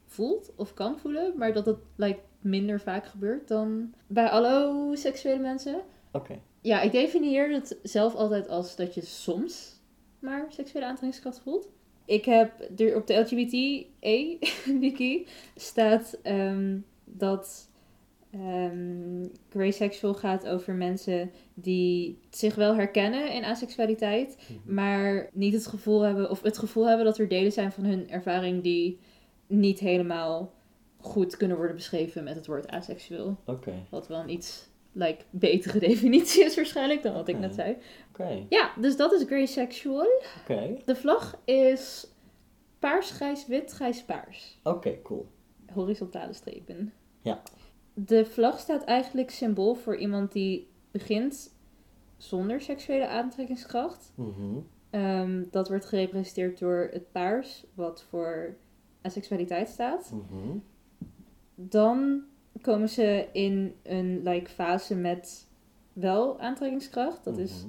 [0.06, 5.40] voelt of kan voelen, maar dat het like, minder vaak gebeurt dan bij alle seksuele
[5.40, 5.80] mensen.
[6.12, 6.40] Oké.
[6.60, 9.76] Ja, ik definieer het zelf altijd als dat je soms
[10.18, 11.68] maar seksuele aantrekkingskracht voelt.
[12.08, 17.68] Ik heb er op de LGBT-wiki staat ehm, dat
[18.30, 24.74] ehm grey sexual gaat over mensen die zich wel herkennen in aseksualiteit, Mhm.
[24.74, 28.10] maar niet het gevoel hebben, of het gevoel hebben dat er delen zijn van hun
[28.10, 28.98] ervaring die
[29.46, 30.52] niet helemaal
[31.00, 33.36] goed kunnen worden beschreven met het woord aseksueel.
[33.44, 33.72] Oké.
[33.90, 37.76] Wat wel een iets like, betere definitie is waarschijnlijk dan wat ik net zei.
[38.48, 40.06] Ja, dus dat is grey sexual.
[40.42, 40.76] Oké.
[40.84, 42.06] De vlag is
[42.78, 44.58] paars, grijs, wit, grijs, paars.
[44.62, 45.26] Oké, cool.
[45.72, 46.92] Horizontale strepen.
[47.20, 47.42] Ja.
[47.94, 51.54] De vlag staat eigenlijk symbool voor iemand die begint
[52.16, 54.12] zonder seksuele aantrekkingskracht.
[54.14, 54.56] Mhm.
[54.90, 58.56] Ehm, dat wordt gerepresenteerd door het paars, wat voor
[59.02, 60.12] asexualiteit staat.
[60.12, 60.56] Mhm.
[61.54, 62.22] Dan
[62.60, 65.46] komen ze in een like, fase met
[65.92, 67.24] wel aantrekkingskracht.
[67.24, 67.68] Dat is Mhm.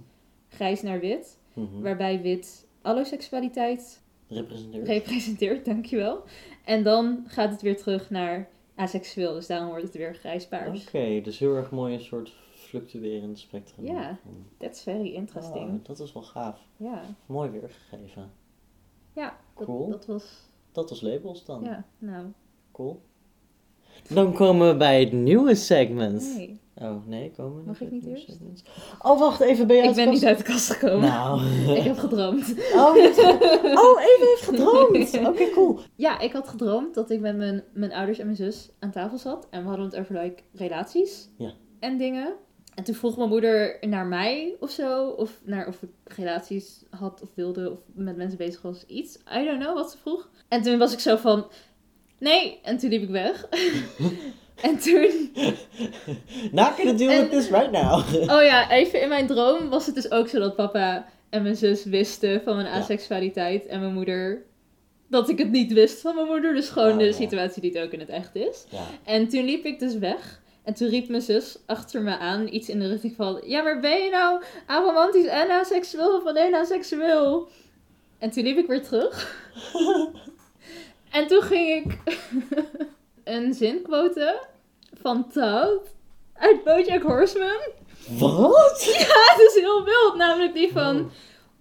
[0.49, 1.37] Grijs naar wit.
[1.53, 1.81] Mhm.
[1.81, 4.87] Waarbij wit alloseksualiteit Representeert.
[4.87, 6.23] representeert, dankjewel.
[6.65, 9.33] En dan gaat het weer terug naar aseksueel.
[9.33, 10.87] Dus daarom wordt het weer grijs-paars.
[10.87, 13.85] Oké, dus heel erg mooi een soort fluctuerend spectrum.
[13.85, 14.19] Ja.
[14.57, 15.69] That's very interesting.
[15.69, 16.59] Ah, dat is wel gaaf.
[16.77, 18.31] Ja, Mooi weergegeven.
[19.13, 19.89] ja Cool.
[19.89, 20.47] dat was...
[20.71, 21.63] Dat was labels dan.
[21.63, 22.25] Ja, nou,
[22.71, 23.01] Cool.
[24.09, 26.39] Dan komen we bij het nieuwe segment.
[26.81, 28.39] Oh, nee, komen Mag ik niet eerst?
[29.01, 31.09] Oh, wacht even, ben je Ik uit de ben niet uit de kast gekomen.
[31.09, 31.41] Nou.
[31.79, 32.55] Ik heb gedroomd.
[32.73, 32.95] Oh,
[33.83, 35.27] oh, even heeft gedroomd.
[35.27, 35.79] Oké, cool.
[35.95, 39.17] Ja, ik had gedroomd dat ik met mijn, mijn ouders en mijn zus aan tafel
[39.17, 39.47] zat.
[39.49, 41.53] En we hadden het over like, relaties Ja.
[41.79, 42.33] en dingen.
[42.75, 45.09] En toen vroeg mijn moeder naar mij of zo.
[45.09, 48.85] Of naar of ik relaties had of wilde of met mensen bezig was.
[48.85, 49.15] Iets.
[49.15, 50.29] I don't know wat ze vroeg.
[50.47, 51.47] En toen was ik zo van...
[52.19, 52.59] Nee.
[52.63, 53.47] En toen liep ik weg.
[54.61, 55.31] en toen...
[56.51, 58.03] Not gonna deal En- with this right now.
[58.35, 61.55] Oh ja, even in mijn droom was het dus ook zo dat papa en mijn
[61.55, 62.73] zus wisten van mijn Ja.
[62.73, 63.65] asexualiteit.
[63.65, 64.47] En mijn moeder...
[65.07, 66.53] Dat ik het niet wist van mijn moeder.
[66.53, 67.11] Dus gewoon de ja.
[67.11, 68.65] situatie die het ook in het echt is.
[68.69, 68.83] Ja.
[69.03, 70.41] En toen liep ik dus weg.
[70.63, 73.41] En toen riep mijn zus achter me aan iets in de richting van...
[73.45, 77.47] Ja, maar ben je nou aromantisch en aseksueel of alleen aseksueel?
[78.17, 79.35] En toen liep ik weer terug.
[81.11, 81.97] en toen ging ik
[83.29, 84.35] een zin quoten
[85.01, 85.87] van Toad
[86.33, 87.59] uit BoJack Horseman.
[88.07, 88.83] Wat?
[88.83, 90.15] Ja, het is heel wild.
[90.15, 91.11] Namelijk die van...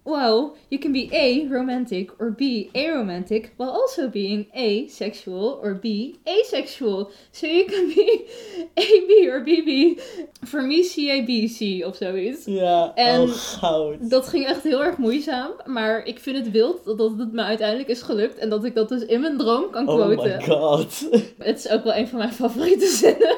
[0.09, 5.75] Well, you can be A, romantic, or B, aromantic, while also being A, sexual, or
[5.75, 5.87] B,
[6.25, 7.11] asexual.
[7.31, 8.27] So you can be
[8.75, 10.01] AB or BB.
[10.47, 12.45] For me, CABC of zoiets.
[12.47, 14.11] Ja, En oh goud.
[14.11, 17.89] Dat ging echt heel erg moeizaam, maar ik vind het wild dat het me uiteindelijk
[17.89, 20.37] is gelukt en dat ik dat dus in mijn droom kan Oh quoten.
[20.37, 21.09] my god.
[21.39, 23.37] Het is ook wel een van mijn favoriete zinnen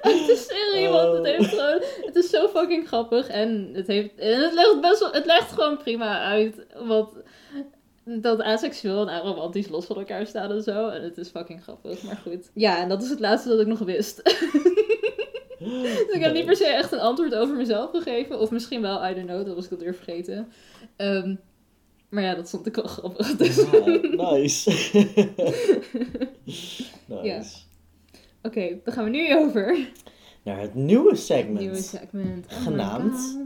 [0.00, 1.26] uit de serie, want het Oh.
[1.26, 1.82] heeft gewoon...
[2.00, 4.14] Het is zo fucking grappig en het heeft...
[4.18, 5.12] En het legt best wel...
[5.12, 7.12] Het legt gewoon prima uit wat...
[8.04, 10.88] Dat asexueel en aromantisch los van elkaar staan en zo.
[10.88, 12.50] En het is fucking grappig, maar goed.
[12.54, 14.22] Ja, en dat is het laatste dat ik nog wist.
[15.58, 18.40] dus ik heb niet per se echt een antwoord over mezelf gegeven.
[18.40, 20.52] Of misschien wel, I don't know, dat was ik dat weer vergeten.
[20.96, 21.34] Ehm,
[22.08, 23.36] maar ja, dat stond ik wel grappig.
[23.36, 23.56] Dus.
[23.56, 23.86] Ja,
[24.30, 24.70] nice.
[27.06, 27.22] nice.
[27.22, 27.42] Ja.
[28.42, 29.90] Oké, dan gaan we nu over.
[30.42, 31.58] Naar het nieuwe segment.
[31.58, 32.46] Nieuwe segment.
[32.46, 33.38] Oh Genaamd.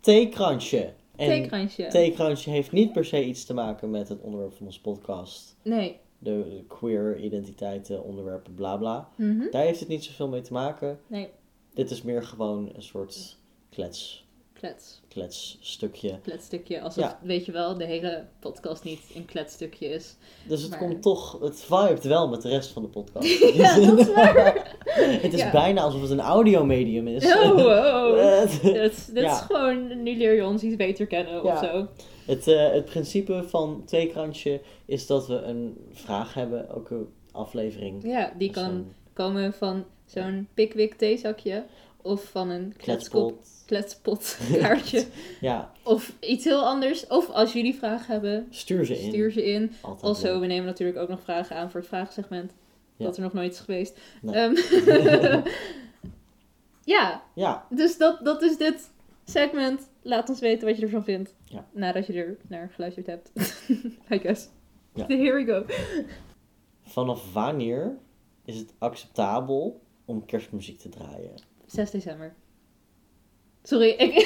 [0.00, 0.92] Theekransje.
[1.16, 1.86] En Theekransje.
[1.86, 5.56] theekransje heeft niet per se iets te maken met het onderwerp van onze podcast.
[5.62, 5.96] Nee.
[6.18, 9.08] De queer identiteiten, onderwerpen, bla bla.
[9.16, 9.50] Mhm.
[9.50, 11.00] Daar heeft het niet zoveel mee te maken.
[11.06, 11.28] Nee,
[11.74, 13.36] Dit is meer gewoon een soort
[13.70, 14.21] klets,
[14.68, 15.00] klets.
[15.08, 16.18] kletsstukje.
[16.22, 16.80] Kletstukje.
[16.80, 17.18] Alsof, Ja.
[17.22, 20.16] weet je wel, de hele podcast niet een kletstukje is.
[20.48, 23.28] Dus het Maar- komt toch, het vibet wel met de rest van de podcast.
[23.54, 24.76] Ja, dat is waar.
[25.22, 25.50] het is Ja.
[25.50, 27.24] bijna alsof het een audiomedium is.
[27.34, 28.16] Oh, wow.
[28.62, 29.32] Dit, Ja.
[29.32, 31.86] is gewoon, nu leer je ons iets beter kennen of zo.
[32.26, 38.02] Het, eh, het principe van Theekransje is dat we een vraag hebben, ook een aflevering.
[38.06, 41.64] Ja, die kan komen van zo'n Pickwick theezakje
[42.02, 43.48] of van een Kletspot.
[43.66, 45.04] kletspot kaartje.
[45.40, 47.06] Ja, of iets heel anders.
[47.06, 49.08] Of als jullie vragen hebben, stuur ze in.
[49.08, 49.72] stuur ze in.
[49.80, 50.40] Altijd Also, leuk.
[50.40, 52.52] we nemen natuurlijk ook nog vragen aan voor het vragensegment.
[52.96, 53.04] Ja.
[53.04, 53.98] Dat er nog nooit is geweest.
[54.22, 54.34] Nee.
[54.34, 54.54] Ehm,
[56.84, 58.90] ja, Ja, dus dat, dat is dit
[59.24, 59.90] segment.
[60.02, 61.34] Laat ons weten wat je ervan vindt.
[61.44, 61.66] Ja.
[61.72, 63.32] Nadat je er naar geluisterd hebt.
[64.10, 64.48] I guess.
[64.94, 65.06] Ja.
[65.06, 65.64] Here we go.
[66.82, 67.96] vanaf wanneer
[68.44, 71.32] is het acceptabel om kerstmuziek te draaien?
[71.72, 72.34] 6 december.
[73.62, 74.14] Sorry, ik...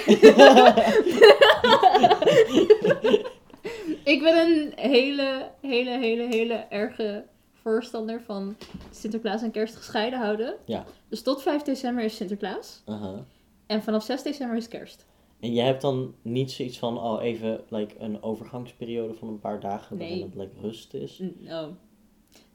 [4.12, 8.56] ik ben een hele, hele, hele, hele erge voorstander van
[8.90, 10.54] Sinterklaas en kerst gescheiden houden.
[10.64, 10.84] Ja.
[11.08, 12.82] Dus tot 5 december is Sinterklaas.
[12.84, 13.24] Aha.
[13.66, 15.06] En vanaf 6 december is kerst.
[15.40, 19.60] En jij hebt dan niet zoiets van, oh even like, een overgangsperiode van een paar
[19.60, 20.08] dagen Nee.
[20.08, 21.22] waarin het like, rust is?
[21.48, 21.66] Oh.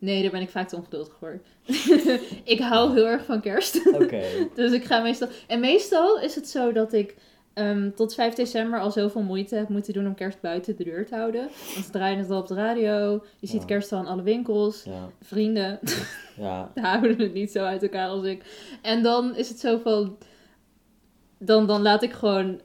[0.02, 1.42] Nee, daar ben ik vaak te ongeduldig voor.
[2.44, 3.88] ik hou heel erg van kerst.
[4.02, 4.22] Oké.
[4.56, 5.28] Dus ik ga meestal.
[5.48, 7.16] En meestal is het zo dat ik
[7.54, 11.06] ehm, tot 5 december al zoveel moeite heb moeten doen om kerst buiten de deur
[11.06, 11.42] te houden.
[11.74, 13.24] Want ze draaien het al op de radio.
[13.40, 13.68] Je ziet Ja.
[13.68, 14.84] kerst al in alle winkels.
[14.84, 15.80] Ja, Vrienden
[16.38, 18.44] ja, houden het niet zo uit elkaar als ik.
[18.82, 20.18] En dan is het zo van.
[21.38, 22.62] Dan, dan laat ik gewoon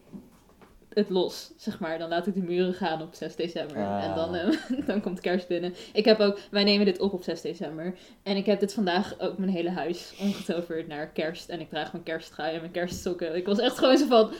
[0.97, 1.99] het los, zeg maar.
[1.99, 3.76] Dan laat ik de muren gaan op 6 december.
[3.76, 4.05] Ah.
[4.05, 4.57] En dan, eh,
[4.88, 5.74] dan komt kerst binnen.
[5.92, 7.94] Ik heb ook, wij nemen dit op op 6 december.
[8.22, 11.49] En ik heb dit vandaag ook mijn hele huis omgetoverd naar kerst.
[11.49, 13.36] En ik draag mijn kersttrui en mijn kerstsokken.
[13.36, 14.30] Ik was echt gewoon zo van...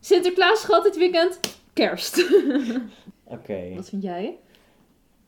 [0.00, 1.40] Sinterklaas schat dit weekend,
[1.72, 2.30] kerst.
[3.24, 3.74] oké.
[3.74, 4.38] Wat vind jij?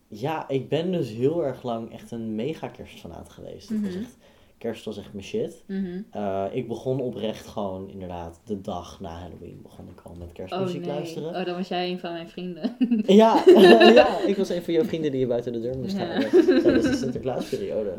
[0.07, 3.69] Ja, ik ben dus heel erg lang echt een mega kerstfanaat geweest.
[3.69, 3.85] Mhm.
[3.85, 4.17] echt,
[4.61, 5.63] kerst was echt mijn shit.
[6.11, 10.33] Eh, ik begon oprecht gewoon inderdaad de dag na Halloween begon ik al met Oh
[10.33, 10.89] kerstmuziek nee.
[10.89, 11.35] luisteren.
[11.35, 12.75] Oh, dan was jij een van mijn vrienden.
[13.05, 13.43] Ja,
[13.93, 16.05] ja, ik was een van jouw vrienden die je buiten de deur moest Ja.
[16.05, 16.29] houden
[16.61, 17.93] tijdens de Sinterklaasperiode.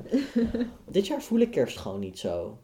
[0.91, 2.59] Dit jaar voel ik kerst gewoon niet zo.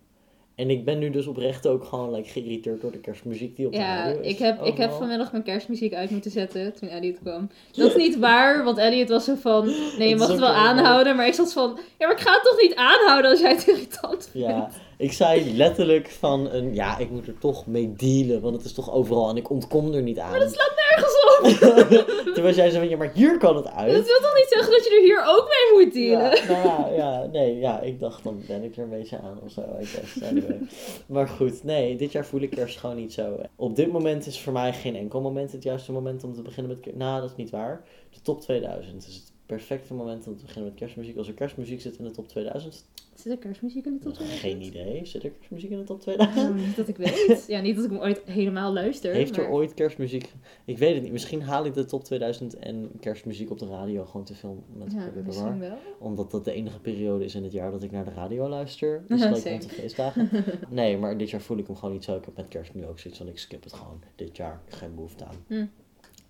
[0.58, 3.72] En ik ben nu dus oprecht ook gewoon like, geïrriteerd door de kerstmuziek die op
[3.72, 4.26] de Ja, radio is.
[4.32, 7.48] ik heb, ik heb vanmiddag mijn kerstmuziek uit moeten zetten toen Elliot kwam.
[7.72, 9.66] Dat is niet waar, want Elliot was zo van...
[9.98, 11.16] Nee, je mag het wel aanhouden.
[11.16, 11.78] Maar ik zat van...
[11.98, 14.48] Ja, maar ik ga het toch niet aanhouden als jij het irritant vindt?
[14.48, 18.64] Ja, ik zei letterlijk van, een, ja, ik moet er toch mee dealen, want het
[18.64, 20.30] is toch overal en ik ontkom er niet aan.
[20.30, 21.68] Maar dat slaat nergens op.
[22.34, 23.92] Terwijl jij zei van, ja, maar hier kan het Dat uit.
[23.92, 26.36] wil toch niet zeggen dat je er hier ook mee moet dealen?
[26.36, 29.40] Ja, nou ja, ja, nee, ja, ik dacht dan ben ik er een beetje aan
[29.44, 30.22] of zo, I guess.
[30.22, 30.58] Anyway.
[31.06, 33.36] Maar goed, nee, dit jaar voel ik kerst gewoon niet zo.
[33.56, 36.72] Op dit moment is voor mij geen enkel moment het juiste moment om te beginnen
[36.72, 36.98] met kerst.
[36.98, 37.82] Nou, dat is niet waar.
[38.10, 41.16] De top 2000 is het perfecte moment om te beginnen met kerstmuziek.
[41.16, 42.84] Als er kerstmuziek zit in de top 2000,
[43.14, 44.40] Zit er kerstmuziek in de top 2000?
[44.50, 45.06] geen idee.
[45.06, 46.54] Zit er kerstmuziek in de top Oh, 2000?
[46.66, 47.44] niet dat ik weet.
[47.48, 49.14] Ja, niet dat ik hem ooit helemaal luister.
[49.14, 50.32] Heeft er ooit kerstmuziek?
[50.64, 51.12] Ik weet het niet.
[51.12, 54.92] Misschien haal ik de top 2000 en kerstmuziek op de radio gewoon te veel met
[54.92, 55.76] Ja, misschien wel.
[55.98, 59.02] Omdat dat de enige periode is in het jaar dat ik naar de radio luister.
[59.08, 59.40] Dus same.
[59.40, 60.30] rond de feestdagen.
[60.68, 62.16] Nee, maar dit jaar voel ik hem gewoon niet zo.
[62.16, 64.02] Ik heb met kerst nu ook zoiets van ik skip het gewoon.
[64.16, 65.36] Dit jaar geen behoefte aan.
[65.46, 65.66] Hm.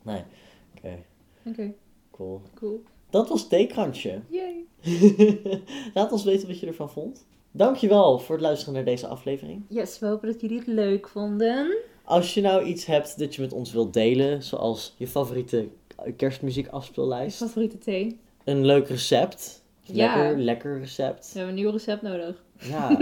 [0.03, 0.23] Nee.
[0.77, 0.99] Oké,
[1.47, 1.73] Oké,
[2.11, 2.41] cool.
[2.55, 2.83] cool.
[3.11, 4.21] Dat was Theekrantje.
[4.29, 4.65] Yay.
[5.95, 7.27] Laat ons weten wat je ervan vond.
[7.51, 9.63] Dankjewel voor het luisteren naar deze aflevering.
[9.69, 11.77] Yes, we hopen dat jullie het leuk vonden.
[12.05, 15.69] Als je nou iets hebt dat je met ons wilt delen, zoals je favoriete
[16.17, 18.19] kerstmuziek Je afspeellijst, favoriete thee.
[18.45, 20.17] een leuk recept, Ja.
[20.17, 21.33] lekker, lekker recept.
[21.33, 22.43] We hebben een nieuw recept nodig.
[22.61, 22.91] Ja,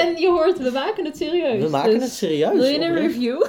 [0.00, 1.62] En je hoort, we maken het serieus.
[1.62, 2.52] we maken Dus het serieus.
[2.52, 3.44] Wil je een review?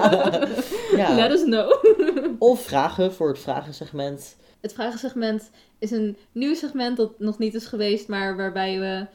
[1.00, 1.14] ja.
[1.14, 1.84] Let us know.
[2.38, 4.36] Of vragen voor het vragensegment.
[4.60, 9.06] Het vragensegment is een nieuw segment dat nog niet is geweest, maar waarbij, we,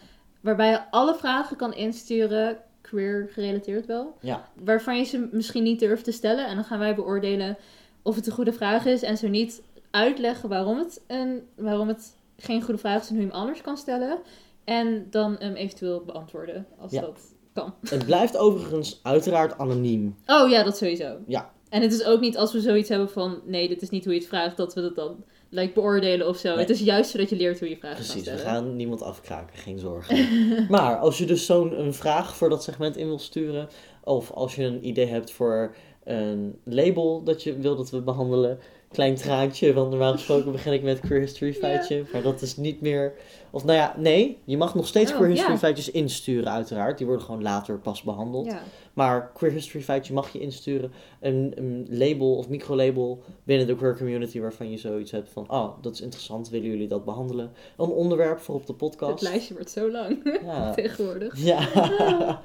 [0.42, 5.80] waarbij je alle vragen kan insturen, queer gerelateerd wel, Ja, waarvan je ze misschien niet
[5.80, 6.48] durft te stellen.
[6.48, 7.58] En dan gaan wij beoordelen
[8.02, 12.16] of het een goede vraag is en zo niet uitleggen waarom het, een, waarom het
[12.42, 14.20] geen goede vraag is en hoe je hem anders kan stellen.
[14.64, 17.02] En dan hem eventueel beantwoorden als Ja.
[17.02, 17.20] dat
[17.54, 17.74] kan.
[17.90, 20.16] het blijft overigens uiteraard anoniem.
[20.26, 21.18] Oh ja, dat sowieso.
[21.28, 21.52] Ja.
[21.70, 24.14] En het is ook niet als we zoiets hebben van nee, dit is niet hoe
[24.14, 26.50] je het vraagt, dat we dat dan like, beoordelen of zo.
[26.50, 26.58] Nee.
[26.58, 28.56] Het is juist zodat je leert hoe je vragen Precies, kan we stellen.
[28.64, 30.28] gaan niemand afkraken, geen zorgen.
[30.70, 33.68] maar als je dus zo'n vraag voor dat segment in wil sturen,
[34.04, 38.60] of als je een idee hebt voor een label dat je wil dat we behandelen,
[38.92, 42.82] klein traantje, want normaal gesproken begin ik met queer history feitje, maar dat is niet
[42.82, 43.14] meer...
[43.52, 45.58] Of nou ja, nee, je mag nog steeds Oh, queer history ja.
[45.58, 48.46] feitjes insturen uiteraard, die worden gewoon later pas behandeld.
[48.46, 48.62] Ja.
[48.94, 50.92] Maar queer history feitje mag je insturen.
[51.20, 55.52] Een, een label of microlabel binnen de queer community waarvan je zoiets hebt van...
[55.52, 57.52] Oh, dat is interessant, willen jullie dat behandelen?
[57.78, 59.24] Een onderwerp voor op de Het podcast.
[59.24, 60.72] lijstje wordt zo lang Ja.
[60.76, 61.38] tegenwoordig.
[61.38, 61.68] Ja.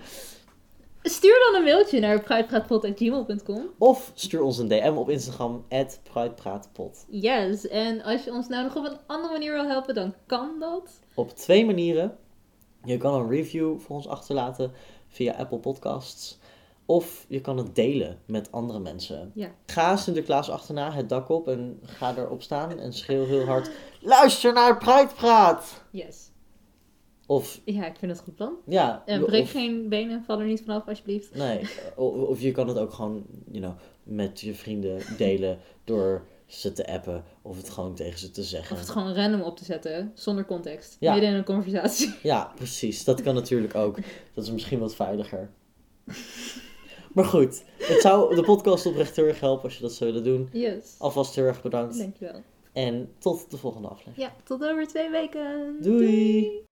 [1.08, 3.70] Stuur dan een mailtje naar pruitpraatpot.gmail.com.
[3.78, 5.66] Of stuur ons een DM op Instagram,
[6.02, 7.06] @pruitpraatpot.
[7.08, 10.58] Yes, en als je ons nou nog op een andere manier wil helpen, dan kan
[10.58, 11.00] dat.
[11.14, 12.16] Op twee manieren.
[12.84, 14.72] Je kan een review voor ons achterlaten
[15.08, 16.38] via Apple Podcasts.
[16.86, 19.30] Of je kan het delen met andere mensen.
[19.34, 19.50] Ja.
[19.66, 23.70] Ga Sinterklaas achterna het dak op en ga erop staan en schreeuw heel hard...
[24.00, 25.84] Luister naar Pruitpraat!
[25.90, 26.30] Yes.
[27.26, 28.54] Of, Ja, ik vind het een goed plan.
[28.66, 29.02] ja...
[29.06, 31.34] En breek of- geen benen, val er niet vanaf alsjeblieft.
[31.34, 31.60] Nee,
[31.96, 36.72] of, of je kan het ook gewoon, you know, met je vrienden delen door ze
[36.72, 38.72] te appen of het gewoon tegen ze te zeggen.
[38.74, 40.96] Of het gewoon random op te zetten, zonder context.
[41.00, 41.12] Ja.
[41.12, 42.14] Midden in een conversatie.
[42.22, 43.04] Ja, precies.
[43.04, 43.96] Dat kan natuurlijk ook.
[44.34, 45.50] Dat is misschien wat veiliger.
[47.14, 50.24] Maar goed, het zou de podcast oprecht heel erg helpen als je dat zou willen
[50.26, 50.48] doen.
[50.52, 50.94] Yes.
[50.98, 51.98] Alvast heel erg bedankt.
[51.98, 52.42] Dankjewel.
[52.72, 54.16] En tot de volgende aflevering.
[54.28, 55.76] Ja, tot over twee weken.
[55.80, 56.64] Doei.